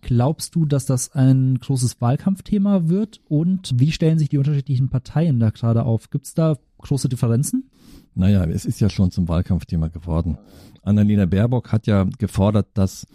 Glaubst 0.00 0.54
du, 0.54 0.66
dass 0.66 0.86
das 0.86 1.12
ein 1.12 1.58
großes 1.58 2.00
Wahlkampfthema 2.00 2.88
wird? 2.88 3.20
Und 3.28 3.74
wie 3.76 3.92
stellen 3.92 4.18
sich 4.18 4.28
die 4.28 4.38
unterschiedlichen 4.38 4.88
Parteien 4.88 5.40
da 5.40 5.50
gerade 5.50 5.84
auf? 5.84 6.10
Gibt 6.10 6.26
es 6.26 6.34
da 6.34 6.56
große 6.78 7.08
Differenzen? 7.08 7.70
Naja, 8.14 8.44
es 8.44 8.64
ist 8.64 8.80
ja 8.80 8.88
schon 8.88 9.10
zum 9.10 9.28
Wahlkampfthema 9.28 9.88
geworden. 9.88 10.38
Annalena 10.82 11.26
Baerbock 11.26 11.72
hat 11.72 11.86
ja 11.86 12.04
gefordert, 12.18 12.68
dass 12.74 13.06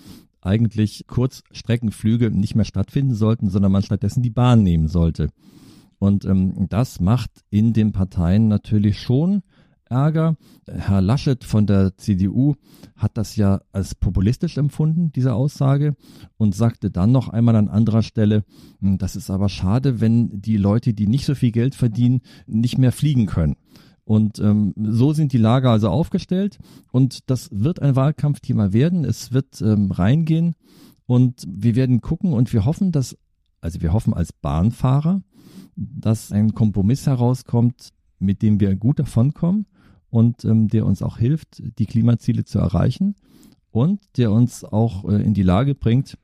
eigentlich 0.42 1.06
Kurzstreckenflüge 1.08 2.30
nicht 2.32 2.56
mehr 2.56 2.66
stattfinden 2.66 3.16
sollten, 3.16 3.50
sondern 3.50 3.72
man 3.72 3.84
stattdessen 3.84 4.24
die 4.24 4.30
Bahn 4.30 4.64
nehmen 4.64 4.88
sollte. 4.88 5.30
Und 6.02 6.26
ähm, 6.26 6.66
das 6.68 7.00
macht 7.00 7.30
in 7.52 7.74
den 7.74 7.92
Parteien 7.92 8.48
natürlich 8.48 9.00
schon 9.00 9.44
Ärger. 9.88 10.36
Herr 10.68 11.00
Laschet 11.00 11.44
von 11.44 11.68
der 11.68 11.96
CDU 11.96 12.56
hat 12.96 13.18
das 13.18 13.36
ja 13.36 13.62
als 13.72 13.94
populistisch 13.94 14.58
empfunden, 14.58 15.12
diese 15.12 15.36
Aussage, 15.36 15.96
und 16.38 16.56
sagte 16.56 16.90
dann 16.90 17.12
noch 17.12 17.30
einmal 17.30 17.56
an 17.56 17.68
anderer 17.68 18.02
Stelle, 18.02 18.46
hm, 18.80 18.98
das 18.98 19.16
ist 19.16 19.30
aber 19.30 19.48
schade, 19.48 20.02
wenn 20.02 20.42
die 20.42 20.58
Leute, 20.58 20.96
die 20.96 21.06
nicht 21.06 21.26
so 21.26 21.36
viel 21.36 21.52
Geld 21.52 21.76
verdienen, 21.76 22.22
nicht 22.48 22.80
mehr 22.80 22.92
fliegen 22.92 23.28
können. 23.28 23.56
Und 24.04 24.40
ähm, 24.40 24.74
so 24.76 25.14
sind 25.14 25.34
die 25.34 25.38
Lager 25.38 25.70
also 25.70 25.90
aufgestellt 25.90 26.58
und 26.92 27.30
das 27.30 27.48
wird 27.52 27.80
ein 27.80 27.96
Wahlkampfthema 27.96 28.74
werden. 28.74 29.06
Es 29.06 29.34
wird 29.34 29.62
ähm, 29.62 29.92
reingehen 29.92 30.56
und 31.06 31.46
wir 31.48 31.76
werden 31.76 32.02
gucken 32.02 32.34
und 32.34 32.52
wir 32.54 32.66
hoffen, 32.66 32.92
dass, 32.92 33.16
also 33.60 33.82
wir 33.82 33.94
hoffen 33.94 34.16
als 34.16 34.34
Bahnfahrer, 34.34 35.22
dass 35.76 36.32
ein 36.32 36.54
Kompromiss 36.54 37.08
herauskommt, 37.08 37.90
mit 38.20 38.42
dem 38.42 38.60
wir 38.60 38.76
gut 38.76 39.00
davonkommen 39.00 39.66
und 40.10 40.46
ähm, 40.46 40.68
der 40.68 40.86
uns 40.86 41.02
auch 41.02 41.18
hilft, 41.18 41.62
die 41.80 41.86
Klimaziele 41.86 42.44
zu 42.44 42.60
erreichen 42.60 43.16
und 43.72 44.02
der 44.18 44.32
uns 44.32 44.64
auch 44.64 45.06
äh, 45.10 45.22
in 45.22 45.34
die 45.34 45.44
Lage 45.44 45.76
bringt, 45.76 46.18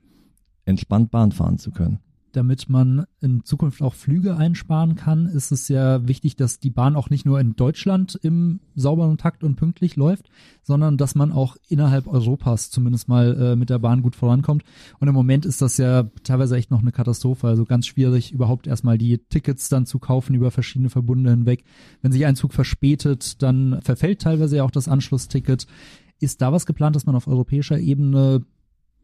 entspannt 0.66 1.12
Bahn 1.12 1.32
fahren 1.32 1.58
zu 1.58 1.72
können 1.72 2.00
damit 2.38 2.70
man 2.70 3.06
in 3.20 3.44
Zukunft 3.44 3.82
auch 3.82 3.96
Flüge 3.96 4.38
einsparen 4.38 4.96
kann, 4.96 5.26
ist 5.26 5.52
es 5.52 5.66
sehr 5.66 6.08
wichtig, 6.08 6.36
dass 6.36 6.60
die 6.60 6.70
Bahn 6.70 6.96
auch 6.96 7.10
nicht 7.10 7.26
nur 7.26 7.40
in 7.40 7.56
Deutschland 7.56 8.14
im 8.22 8.60
sauberen 8.76 9.18
Takt 9.18 9.44
und 9.44 9.56
pünktlich 9.56 9.96
läuft, 9.96 10.30
sondern 10.62 10.98
dass 10.98 11.16
man 11.16 11.32
auch 11.32 11.58
innerhalb 11.68 12.06
Europas 12.06 12.70
zumindest 12.70 13.08
mal 13.08 13.36
äh, 13.36 13.56
mit 13.56 13.72
der 13.72 13.80
Bahn 13.80 14.04
gut 14.04 14.16
vorankommt. 14.16 14.64
Und 15.00 15.08
im 15.08 15.16
Moment 15.16 15.48
ist 15.48 15.64
das 15.64 15.78
ja 15.78 16.04
teilweise 16.24 16.56
echt 16.56 16.70
noch 16.70 16.82
eine 16.82 16.92
Katastrophe. 16.92 17.48
Also 17.48 17.66
ganz 17.66 17.88
schwierig, 17.88 18.32
überhaupt 18.32 18.68
erstmal 18.68 19.00
die 19.00 19.18
Tickets 19.18 19.68
dann 19.68 19.88
zu 19.88 19.98
kaufen 19.98 20.36
über 20.36 20.52
verschiedene 20.52 20.92
Verbunde 20.92 21.32
hinweg. 21.32 21.64
Wenn 22.04 22.12
sich 22.12 22.26
ein 22.28 22.36
Zug 22.36 22.54
verspätet, 22.54 23.42
dann 23.42 23.82
verfällt 23.82 24.22
teilweise 24.22 24.58
ja 24.58 24.64
auch 24.64 24.72
das 24.72 24.88
Anschlussticket. 24.88 25.66
Ist 26.20 26.42
da 26.42 26.54
was 26.54 26.68
geplant, 26.68 26.96
dass 26.96 27.08
man 27.08 27.16
auf 27.16 27.28
europäischer 27.28 27.80
Ebene 27.80 28.46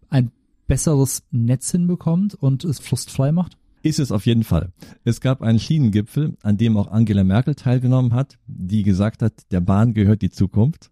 ein 0.09 0.31
besseres 0.73 1.21
Netz 1.29 1.69
hinbekommt 1.69 2.33
und 2.33 2.63
es 2.63 2.79
frustfrei 2.79 3.31
macht? 3.31 3.59
Ist 3.83 3.99
es 3.99 4.11
auf 4.11 4.25
jeden 4.25 4.43
Fall. 4.43 4.71
Es 5.03 5.21
gab 5.21 5.43
einen 5.43 5.59
Schienengipfel, 5.59 6.35
an 6.41 6.57
dem 6.57 6.77
auch 6.77 6.87
Angela 6.87 7.23
Merkel 7.23 7.53
teilgenommen 7.53 8.11
hat, 8.13 8.39
die 8.47 8.81
gesagt 8.81 9.21
hat, 9.21 9.33
der 9.51 9.61
Bahn 9.61 9.93
gehört 9.93 10.23
die 10.23 10.31
Zukunft. 10.31 10.89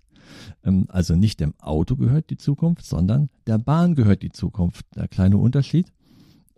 Ähm, 0.63 0.85
also 0.89 1.15
nicht 1.15 1.39
dem 1.39 1.55
Auto 1.59 1.95
gehört 1.95 2.29
die 2.29 2.37
Zukunft, 2.37 2.85
sondern 2.85 3.29
der 3.47 3.57
Bahn 3.57 3.95
gehört 3.95 4.21
die 4.21 4.29
Zukunft. 4.29 4.85
Der 4.95 5.07
kleine 5.07 5.37
Unterschied. 5.37 5.91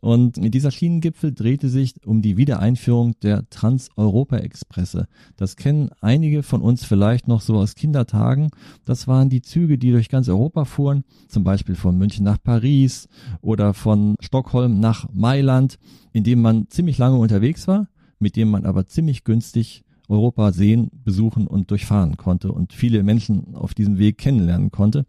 Und 0.03 0.35
dieser 0.53 0.69
Schienengipfel 0.69 1.33
drehte 1.33 1.69
sich 1.69 1.93
um 2.05 2.21
die 2.21 2.35
Wiedereinführung 2.35 3.17
der 3.21 3.49
Trans-Europa-Expresse. 3.49 5.07
Das 5.37 5.55
kennen 5.55 5.91
einige 6.01 6.43
von 6.43 6.61
uns 6.61 6.83
vielleicht 6.83 7.29
noch 7.29 7.39
so 7.39 7.55
aus 7.55 7.75
Kindertagen. 7.75 8.49
Das 8.83 9.07
waren 9.07 9.29
die 9.29 9.41
Züge, 9.41 9.77
die 9.77 9.91
durch 9.91 10.09
ganz 10.09 10.27
Europa 10.27 10.65
fuhren, 10.65 11.05
zum 11.29 11.45
Beispiel 11.45 11.75
von 11.75 11.97
München 11.97 12.25
nach 12.25 12.37
Paris 12.43 13.07
oder 13.39 13.73
von 13.73 14.15
Stockholm 14.19 14.81
nach 14.81 15.07
Mailand, 15.13 15.79
in 16.11 16.25
dem 16.25 16.41
man 16.41 16.67
ziemlich 16.67 16.97
lange 16.97 17.15
unterwegs 17.17 17.69
war, 17.69 17.87
mit 18.19 18.35
dem 18.35 18.51
man 18.51 18.65
aber 18.65 18.85
ziemlich 18.85 19.23
günstig 19.23 19.85
Europa 20.09 20.51
sehen, 20.51 20.89
besuchen 21.05 21.47
und 21.47 21.71
durchfahren 21.71 22.17
konnte 22.17 22.51
und 22.51 22.73
viele 22.73 23.03
Menschen 23.03 23.55
auf 23.55 23.73
diesem 23.73 23.97
Weg 23.99 24.17
kennenlernen 24.17 24.69
konnte. 24.69 25.05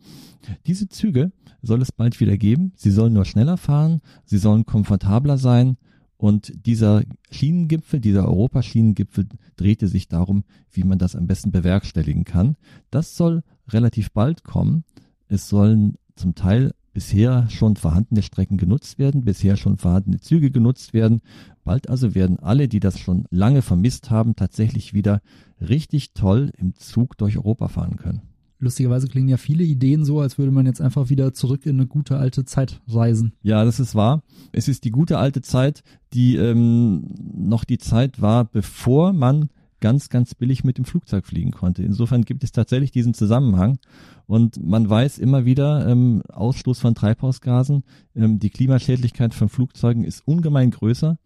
Diese 0.68 0.88
Züge 0.88 1.32
soll 1.64 1.82
es 1.82 1.92
bald 1.92 2.20
wieder 2.20 2.36
geben. 2.36 2.72
Sie 2.76 2.90
sollen 2.90 3.12
nur 3.12 3.24
schneller 3.24 3.56
fahren, 3.56 4.00
sie 4.24 4.38
sollen 4.38 4.66
komfortabler 4.66 5.38
sein 5.38 5.76
und 6.16 6.66
dieser 6.66 7.02
Schienengipfel, 7.30 8.00
dieser 8.00 8.26
Europaschienengipfel 8.26 9.26
drehte 9.56 9.88
sich 9.88 10.08
darum, 10.08 10.44
wie 10.70 10.84
man 10.84 10.98
das 10.98 11.16
am 11.16 11.26
besten 11.26 11.50
bewerkstelligen 11.50 12.24
kann. 12.24 12.56
Das 12.90 13.16
soll 13.16 13.42
relativ 13.68 14.10
bald 14.12 14.44
kommen. 14.44 14.84
Es 15.28 15.48
sollen 15.48 15.96
zum 16.14 16.34
Teil 16.34 16.72
bisher 16.92 17.50
schon 17.50 17.76
vorhandene 17.76 18.22
Strecken 18.22 18.56
genutzt 18.56 18.98
werden, 18.98 19.24
bisher 19.24 19.56
schon 19.56 19.76
vorhandene 19.76 20.20
Züge 20.20 20.50
genutzt 20.50 20.94
werden. 20.94 21.20
Bald 21.64 21.90
also 21.90 22.14
werden 22.14 22.38
alle, 22.38 22.68
die 22.68 22.80
das 22.80 22.98
schon 22.98 23.26
lange 23.30 23.62
vermisst 23.62 24.10
haben, 24.10 24.36
tatsächlich 24.36 24.94
wieder 24.94 25.20
richtig 25.60 26.14
toll 26.14 26.52
im 26.56 26.74
Zug 26.74 27.18
durch 27.18 27.36
Europa 27.36 27.68
fahren 27.68 27.96
können. 27.96 28.22
Lustigerweise 28.58 29.08
klingen 29.08 29.28
ja 29.28 29.36
viele 29.36 29.64
Ideen 29.64 30.04
so, 30.04 30.20
als 30.20 30.38
würde 30.38 30.52
man 30.52 30.66
jetzt 30.66 30.80
einfach 30.80 31.10
wieder 31.10 31.34
zurück 31.34 31.66
in 31.66 31.76
eine 31.76 31.86
gute 31.86 32.16
alte 32.16 32.44
Zeit 32.44 32.80
reisen. 32.88 33.32
Ja, 33.42 33.64
das 33.64 33.80
ist 33.80 33.94
wahr. 33.94 34.22
Es 34.52 34.68
ist 34.68 34.84
die 34.84 34.90
gute 34.90 35.18
alte 35.18 35.42
Zeit, 35.42 35.82
die 36.12 36.36
ähm, 36.36 37.04
noch 37.34 37.64
die 37.64 37.78
Zeit 37.78 38.22
war, 38.22 38.44
bevor 38.44 39.12
man 39.12 39.50
ganz, 39.84 40.08
ganz 40.08 40.34
billig 40.34 40.64
mit 40.64 40.78
dem 40.78 40.86
Flugzeug 40.86 41.26
fliegen 41.26 41.50
konnte. 41.50 41.82
Insofern 41.82 42.22
gibt 42.22 42.42
es 42.42 42.52
tatsächlich 42.52 42.90
diesen 42.90 43.12
Zusammenhang. 43.12 43.78
Und 44.26 44.64
man 44.64 44.88
weiß 44.88 45.18
immer 45.18 45.44
wieder, 45.44 45.86
ähm, 45.86 46.22
Ausstoß 46.32 46.78
von 46.78 46.94
Treibhausgasen, 46.94 47.84
ähm, 48.16 48.38
die 48.38 48.48
Klimaschädlichkeit 48.48 49.34
von 49.34 49.50
Flugzeugen 49.50 50.04
ist 50.04 50.26
ungemein 50.26 50.70
größer 50.70 51.18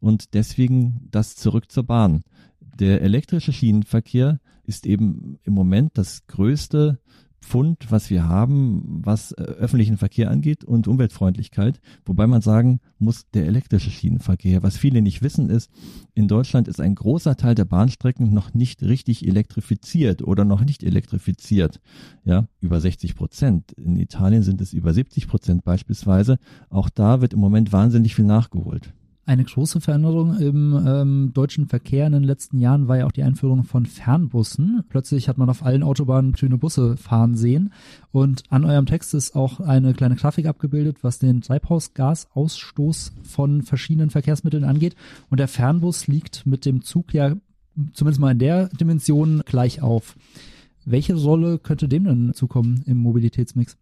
und 0.00 0.34
deswegen 0.34 1.06
das 1.12 1.36
zurück 1.36 1.70
zur 1.70 1.84
Bahn. 1.84 2.22
Der 2.60 3.02
elektrische 3.02 3.52
Schienenverkehr 3.52 4.40
ist 4.70 4.86
eben 4.86 5.40
im 5.42 5.52
Moment 5.52 5.98
das 5.98 6.28
größte 6.28 7.00
Pfund, 7.40 7.90
was 7.90 8.10
wir 8.10 8.28
haben, 8.28 9.00
was 9.02 9.32
äh, 9.32 9.42
öffentlichen 9.42 9.96
Verkehr 9.96 10.30
angeht 10.30 10.62
und 10.62 10.86
Umweltfreundlichkeit. 10.86 11.80
Wobei 12.04 12.26
man 12.26 12.42
sagen 12.42 12.80
muss, 12.98 13.28
der 13.30 13.46
elektrische 13.46 13.90
Schienenverkehr. 13.90 14.62
Was 14.62 14.76
viele 14.76 15.02
nicht 15.02 15.22
wissen 15.22 15.50
ist, 15.50 15.70
in 16.14 16.28
Deutschland 16.28 16.68
ist 16.68 16.80
ein 16.80 16.94
großer 16.94 17.36
Teil 17.36 17.54
der 17.54 17.64
Bahnstrecken 17.64 18.32
noch 18.32 18.54
nicht 18.54 18.82
richtig 18.82 19.26
elektrifiziert 19.26 20.22
oder 20.22 20.44
noch 20.44 20.64
nicht 20.64 20.84
elektrifiziert. 20.84 21.80
Ja, 22.24 22.46
über 22.60 22.80
60 22.80 23.16
Prozent. 23.16 23.72
In 23.72 23.96
Italien 23.96 24.42
sind 24.42 24.60
es 24.60 24.72
über 24.72 24.92
70 24.92 25.26
Prozent 25.26 25.64
beispielsweise. 25.64 26.38
Auch 26.68 26.90
da 26.90 27.20
wird 27.20 27.32
im 27.32 27.40
Moment 27.40 27.72
wahnsinnig 27.72 28.14
viel 28.14 28.26
nachgeholt. 28.26 28.92
Eine 29.30 29.44
große 29.44 29.80
Veränderung 29.80 30.36
im 30.38 30.76
ähm, 30.84 31.30
deutschen 31.32 31.68
Verkehr 31.68 32.04
in 32.04 32.14
den 32.14 32.24
letzten 32.24 32.58
Jahren 32.58 32.88
war 32.88 32.98
ja 32.98 33.06
auch 33.06 33.12
die 33.12 33.22
Einführung 33.22 33.62
von 33.62 33.86
Fernbussen. 33.86 34.82
Plötzlich 34.88 35.28
hat 35.28 35.38
man 35.38 35.48
auf 35.48 35.64
allen 35.64 35.84
Autobahnen 35.84 36.32
grüne 36.32 36.58
Busse 36.58 36.96
fahren 36.96 37.36
sehen. 37.36 37.72
Und 38.10 38.42
an 38.48 38.64
eurem 38.64 38.86
Text 38.86 39.14
ist 39.14 39.36
auch 39.36 39.60
eine 39.60 39.94
kleine 39.94 40.16
Grafik 40.16 40.46
abgebildet, 40.46 41.04
was 41.04 41.20
den 41.20 41.42
Treibhausgasausstoß 41.42 43.12
von 43.22 43.62
verschiedenen 43.62 44.10
Verkehrsmitteln 44.10 44.64
angeht. 44.64 44.96
Und 45.28 45.38
der 45.38 45.46
Fernbus 45.46 46.08
liegt 46.08 46.44
mit 46.44 46.66
dem 46.66 46.82
Zug 46.82 47.14
ja 47.14 47.36
zumindest 47.92 48.20
mal 48.20 48.32
in 48.32 48.40
der 48.40 48.66
Dimension 48.70 49.44
gleich 49.46 49.80
auf. 49.80 50.16
Welche 50.84 51.14
Rolle 51.14 51.60
könnte 51.60 51.86
dem 51.86 52.02
denn 52.02 52.34
zukommen 52.34 52.82
im 52.84 52.96
Mobilitätsmix? 52.96 53.76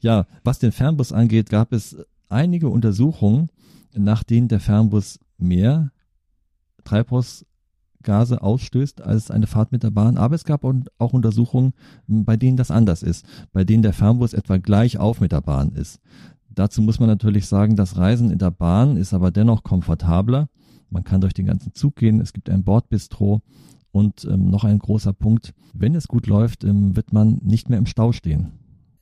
Ja, 0.00 0.26
was 0.42 0.58
den 0.58 0.72
Fernbus 0.72 1.12
angeht, 1.12 1.50
gab 1.50 1.74
es 1.74 1.98
einige 2.28 2.68
Untersuchungen, 2.68 3.50
nach 3.96 4.22
denen 4.22 4.48
der 4.48 4.60
Fernbus 4.60 5.18
mehr 5.38 5.90
Treibhausgase 6.84 8.42
ausstößt 8.42 9.02
als 9.02 9.30
eine 9.30 9.46
Fahrt 9.46 9.72
mit 9.72 9.82
der 9.82 9.90
Bahn. 9.90 10.16
Aber 10.16 10.34
es 10.34 10.44
gab 10.44 10.64
auch 10.64 11.12
Untersuchungen, 11.12 11.72
bei 12.06 12.36
denen 12.36 12.56
das 12.56 12.70
anders 12.70 13.02
ist, 13.02 13.26
bei 13.52 13.64
denen 13.64 13.82
der 13.82 13.92
Fernbus 13.92 14.32
etwa 14.32 14.58
gleich 14.58 14.98
auf 14.98 15.20
mit 15.20 15.32
der 15.32 15.40
Bahn 15.40 15.72
ist. 15.72 16.00
Dazu 16.48 16.80
muss 16.80 16.98
man 16.98 17.08
natürlich 17.08 17.46
sagen, 17.46 17.76
das 17.76 17.96
Reisen 17.96 18.30
in 18.30 18.38
der 18.38 18.50
Bahn 18.50 18.96
ist 18.96 19.12
aber 19.12 19.30
dennoch 19.30 19.62
komfortabler. 19.62 20.48
Man 20.88 21.04
kann 21.04 21.20
durch 21.20 21.34
den 21.34 21.46
ganzen 21.46 21.74
Zug 21.74 21.96
gehen, 21.96 22.20
es 22.20 22.32
gibt 22.32 22.48
ein 22.48 22.64
Bordbistro 22.64 23.42
und 23.90 24.24
ähm, 24.24 24.50
noch 24.50 24.64
ein 24.64 24.78
großer 24.78 25.12
Punkt, 25.12 25.52
wenn 25.74 25.94
es 25.94 26.08
gut 26.08 26.26
läuft, 26.26 26.64
ähm, 26.64 26.96
wird 26.96 27.12
man 27.12 27.40
nicht 27.42 27.68
mehr 27.68 27.78
im 27.78 27.86
Stau 27.86 28.12
stehen. 28.12 28.52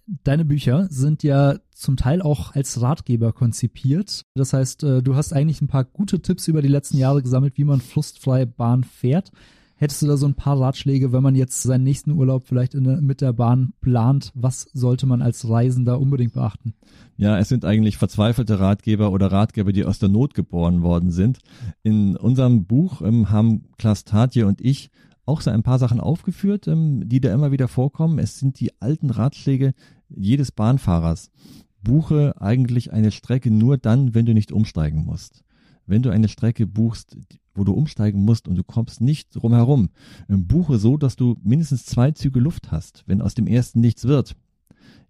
Deine 0.07 0.45
Bücher 0.45 0.87
sind 0.91 1.23
ja 1.23 1.57
zum 1.73 1.97
Teil 1.97 2.21
auch 2.21 2.55
als 2.55 2.81
Ratgeber 2.81 3.33
konzipiert. 3.33 4.27
Das 4.35 4.53
heißt, 4.53 4.85
äh, 4.85 5.03
du 5.03 5.17
hast 5.17 5.33
eigentlich 5.33 5.63
ein 5.63 5.69
paar 5.69 5.85
gute 5.85 6.21
Tipps 6.21 6.47
über 6.47 6.61
die 6.61 6.69
letzten 6.69 6.99
Jahre 6.99 7.23
gesammelt, 7.23 7.57
wie 7.57 7.65
man 7.65 7.81
frustfrei 7.81 8.45
Bahn 8.45 8.85
fährt. 8.85 9.33
Hättest 9.77 10.03
du 10.03 10.07
da 10.07 10.17
so 10.17 10.27
ein 10.27 10.35
paar 10.35 10.61
Ratschläge, 10.61 11.13
wenn 11.13 11.23
man 11.23 11.35
jetzt 11.35 11.63
seinen 11.63 11.85
nächsten 11.85 12.13
Urlaub 12.13 12.47
vielleicht 12.47 12.75
der, 12.75 13.01
mit 13.01 13.21
der 13.21 13.33
Bahn 13.33 13.73
plant? 13.81 14.31
Was 14.35 14.69
sollte 14.73 15.07
man 15.07 15.21
als 15.21 15.49
Reisender 15.49 15.99
unbedingt 15.99 16.35
beachten? 16.35 16.75
Ja, 17.17 17.39
es 17.39 17.49
sind 17.49 17.65
eigentlich 17.65 17.97
verzweifelte 17.97 18.61
Ratgeber 18.61 19.11
oder 19.11 19.33
Ratgeber, 19.33 19.73
die 19.73 19.85
aus 19.85 19.99
der 19.99 20.09
Not 20.09 20.35
geboren 20.35 20.83
worden 20.83 21.11
sind. 21.11 21.39
In 21.83 22.17
unserem 22.17 22.67
Buch 22.67 23.03
ähm, 23.03 23.31
haben 23.31 23.65
Klaas 23.79 24.05
Tatje 24.05 24.47
und 24.47 24.61
ich 24.61 24.91
auch 25.27 25.41
so 25.41 25.51
ein 25.51 25.63
paar 25.63 25.79
Sachen 25.79 26.01
aufgeführt, 26.01 26.69
ähm, 26.69 27.09
die 27.09 27.21
da 27.21 27.33
immer 27.33 27.53
wieder 27.53 27.69
vorkommen. 27.69 28.19
Es 28.19 28.39
sind 28.39 28.61
die 28.61 28.71
alten 28.81 29.11
Ratschläge 29.11 29.75
jedes 30.09 30.53
Bahnfahrers. 30.53 31.31
Buche 31.83 32.41
eigentlich 32.41 32.93
eine 32.93 33.11
Strecke 33.11 33.51
nur 33.51 33.77
dann, 33.79 34.15
wenn 34.15 34.27
du 34.27 34.35
nicht 34.35 34.53
umsteigen 34.53 35.05
musst. 35.05 35.45
Wenn 35.87 36.03
du 36.03 36.11
eine 36.11 36.29
Strecke 36.29 36.67
buchst, 36.67 37.17
wo 37.55 37.65
du 37.65 37.73
umsteigen 37.73 38.25
musst 38.25 38.49
und 38.49 38.57
du 38.57 38.65
kommst 38.65 39.01
nicht 39.01 39.35
drumherum, 39.35 39.91
ähm, 40.29 40.47
buche 40.47 40.79
so, 40.79 40.97
dass 40.97 41.17
du 41.17 41.37
mindestens 41.43 41.85
zwei 41.85 42.11
Züge 42.13 42.41
Luft 42.41 42.73
hast, 42.73 43.05
wenn 43.07 43.21
aus 43.21 43.35
dem 43.35 43.47
ersten 43.47 43.81
nichts 43.81 44.05
wird. 44.05 44.37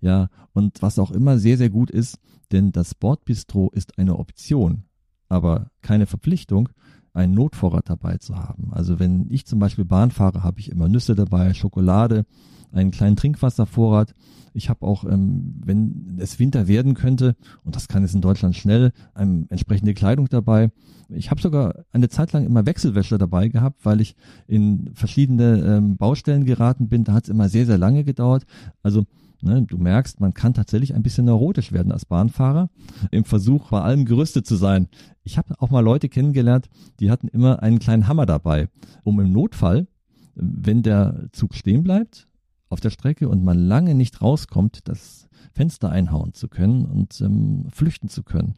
Ja, 0.01 0.29
und 0.53 0.83
was 0.83 0.99
auch 0.99 1.11
immer 1.11 1.39
sehr, 1.39 1.57
sehr 1.57 1.71
gut 1.71 1.91
ist, 1.91 2.19
denn 2.53 2.73
das 2.73 2.95
Bordbistro 2.95 3.71
ist 3.71 3.99
eine 3.99 4.19
Option, 4.19 4.85
aber 5.29 5.71
keine 5.81 6.07
Verpflichtung 6.07 6.69
einen 7.15 7.33
Notvorrat 7.33 7.89
dabei 7.89 8.19
zu 8.19 8.37
haben. 8.37 8.73
Also 8.73 8.99
wenn 8.99 9.27
ich 9.31 9.47
zum 9.47 9.59
Beispiel 9.61 9.85
Bahn 9.85 10.11
fahre, 10.11 10.43
habe 10.43 10.61
ich 10.61 10.71
immer 10.71 10.89
Nüsse 10.89 11.15
dabei, 11.15 11.55
Schokolade, 11.55 12.27
einen 12.75 12.91
kleinen 12.91 13.17
Trinkwasservorrat. 13.17 14.15
Ich 14.53 14.69
habe 14.69 14.87
auch, 14.87 15.05
ähm, 15.05 15.55
wenn 15.65 16.17
es 16.19 16.39
Winter 16.39 16.69
werden 16.69 16.95
könnte, 16.95 17.37
und 17.65 17.75
das 17.75 17.89
kann 17.89 18.05
es 18.05 18.15
in 18.15 18.21
Deutschland 18.21 18.55
schnell, 18.55 18.93
ähm, 19.17 19.47
entsprechende 19.51 19.95
Kleidung 19.95 20.29
dabei. 20.29 20.71
Ich 21.09 21.31
habe 21.31 21.41
sogar 21.41 21.85
eine 21.93 22.09
Zeit 22.09 22.33
lang 22.33 22.45
immer 22.45 22.67
Wechselwäsche 22.67 23.19
dabei 23.19 23.49
gehabt, 23.49 23.85
weil 23.85 24.01
ich 24.01 24.17
in 24.47 24.91
verschiedene 24.95 25.59
ähm, 25.61 25.97
Baustellen 25.97 26.45
geraten 26.45 26.89
bin. 26.89 27.05
Da 27.05 27.15
hat 27.15 27.25
es 27.25 27.31
immer 27.31 27.49
sehr, 27.49 27.67
sehr 27.67 27.79
lange 27.79 28.05
gedauert. 28.05 28.45
Also 28.83 29.05
Ne, 29.43 29.63
du 29.63 29.77
merkst, 29.77 30.21
man 30.21 30.33
kann 30.33 30.55
tatsächlich 30.55 30.95
ein 30.95 31.03
bisschen 31.03 31.27
neurotisch 31.27 31.71
werden 31.71 31.93
als 31.93 32.07
Bahnfahrer 32.07 32.71
im 33.11 33.25
Versuch, 33.25 33.69
bei 33.69 33.83
allem 33.83 34.07
gerüstet 34.07 34.47
zu 34.47 34.57
sein. 34.57 34.89
Ich 35.23 35.37
habe 35.37 35.61
auch 35.61 35.69
mal 35.69 35.81
Leute 35.81 36.09
kennengelernt, 36.09 36.71
die 36.99 37.11
hatten 37.11 37.29
immer 37.29 37.63
einen 37.63 37.79
kleinen 37.79 38.09
Hammer 38.09 38.25
dabei, 38.25 38.69
um 39.03 39.21
im 39.21 39.33
Notfall, 39.33 39.87
wenn 40.35 40.83
der 40.83 41.29
Zug 41.33 41.55
stehen 41.55 41.83
bleibt 41.83 42.27
auf 42.75 42.81
der 42.81 42.91
Strecke 42.91 43.29
und 43.29 43.43
man 43.43 43.59
lange 43.59 43.95
nicht 43.95 44.21
rauskommt, 44.21 44.81
das 44.85 45.29
Fenster 45.53 45.91
einhauen 45.91 46.35
zu 46.35 46.49
können 46.49 46.85
und 46.85 47.21
ähm, 47.23 47.67
flüchten 47.71 48.09
zu 48.09 48.23
können. 48.23 48.55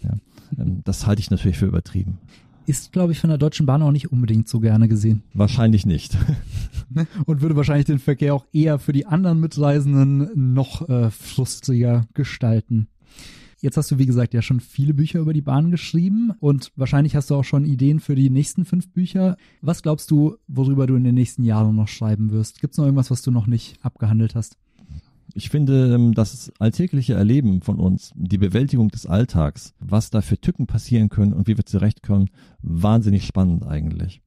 Ja, 0.00 0.14
ähm, 0.58 0.80
das 0.84 1.06
halte 1.06 1.20
ich 1.20 1.30
natürlich 1.30 1.58
für 1.58 1.66
übertrieben 1.66 2.18
ist, 2.68 2.92
glaube 2.92 3.12
ich, 3.12 3.18
von 3.18 3.30
der 3.30 3.38
Deutschen 3.38 3.64
Bahn 3.64 3.82
auch 3.82 3.90
nicht 3.90 4.12
unbedingt 4.12 4.46
so 4.46 4.60
gerne 4.60 4.88
gesehen. 4.88 5.22
Wahrscheinlich 5.32 5.86
nicht. 5.86 6.16
Und 7.24 7.40
würde 7.40 7.56
wahrscheinlich 7.56 7.86
den 7.86 7.98
Verkehr 7.98 8.34
auch 8.34 8.44
eher 8.52 8.78
für 8.78 8.92
die 8.92 9.06
anderen 9.06 9.40
Mitreisenden 9.40 10.52
noch 10.52 10.86
äh, 10.88 11.10
frustiger 11.10 12.06
gestalten. 12.12 12.88
Jetzt 13.60 13.76
hast 13.76 13.90
du, 13.90 13.98
wie 13.98 14.06
gesagt, 14.06 14.34
ja 14.34 14.42
schon 14.42 14.60
viele 14.60 14.94
Bücher 14.94 15.18
über 15.18 15.32
die 15.32 15.40
Bahn 15.40 15.70
geschrieben 15.70 16.32
und 16.38 16.70
wahrscheinlich 16.76 17.16
hast 17.16 17.30
du 17.30 17.34
auch 17.34 17.44
schon 17.44 17.64
Ideen 17.64 17.98
für 17.98 18.14
die 18.14 18.30
nächsten 18.30 18.64
fünf 18.64 18.88
Bücher. 18.92 19.36
Was 19.62 19.82
glaubst 19.82 20.10
du, 20.12 20.36
worüber 20.46 20.86
du 20.86 20.94
in 20.94 21.02
den 21.02 21.16
nächsten 21.16 21.42
Jahren 21.42 21.74
noch 21.74 21.88
schreiben 21.88 22.30
wirst? 22.30 22.60
Gibt 22.60 22.74
es 22.74 22.78
noch 22.78 22.84
irgendwas, 22.84 23.10
was 23.10 23.22
du 23.22 23.32
noch 23.32 23.48
nicht 23.48 23.76
abgehandelt 23.84 24.36
hast? 24.36 24.58
Ich 25.34 25.50
finde, 25.50 25.94
ähm, 25.94 26.14
das 26.14 26.52
alltägliche 26.58 27.14
Erleben 27.14 27.60
von 27.60 27.78
uns, 27.78 28.12
die 28.14 28.38
Bewältigung 28.38 28.88
des 28.88 29.06
Alltags, 29.06 29.74
was 29.78 30.10
da 30.10 30.20
für 30.20 30.40
Tücken 30.40 30.66
passieren 30.66 31.08
können 31.08 31.32
und 31.32 31.48
wie 31.48 31.56
wir 31.56 31.66
zurechtkommen, 31.66 32.30
wahnsinnig 32.62 33.26
spannend 33.26 33.66
eigentlich. 33.66 34.22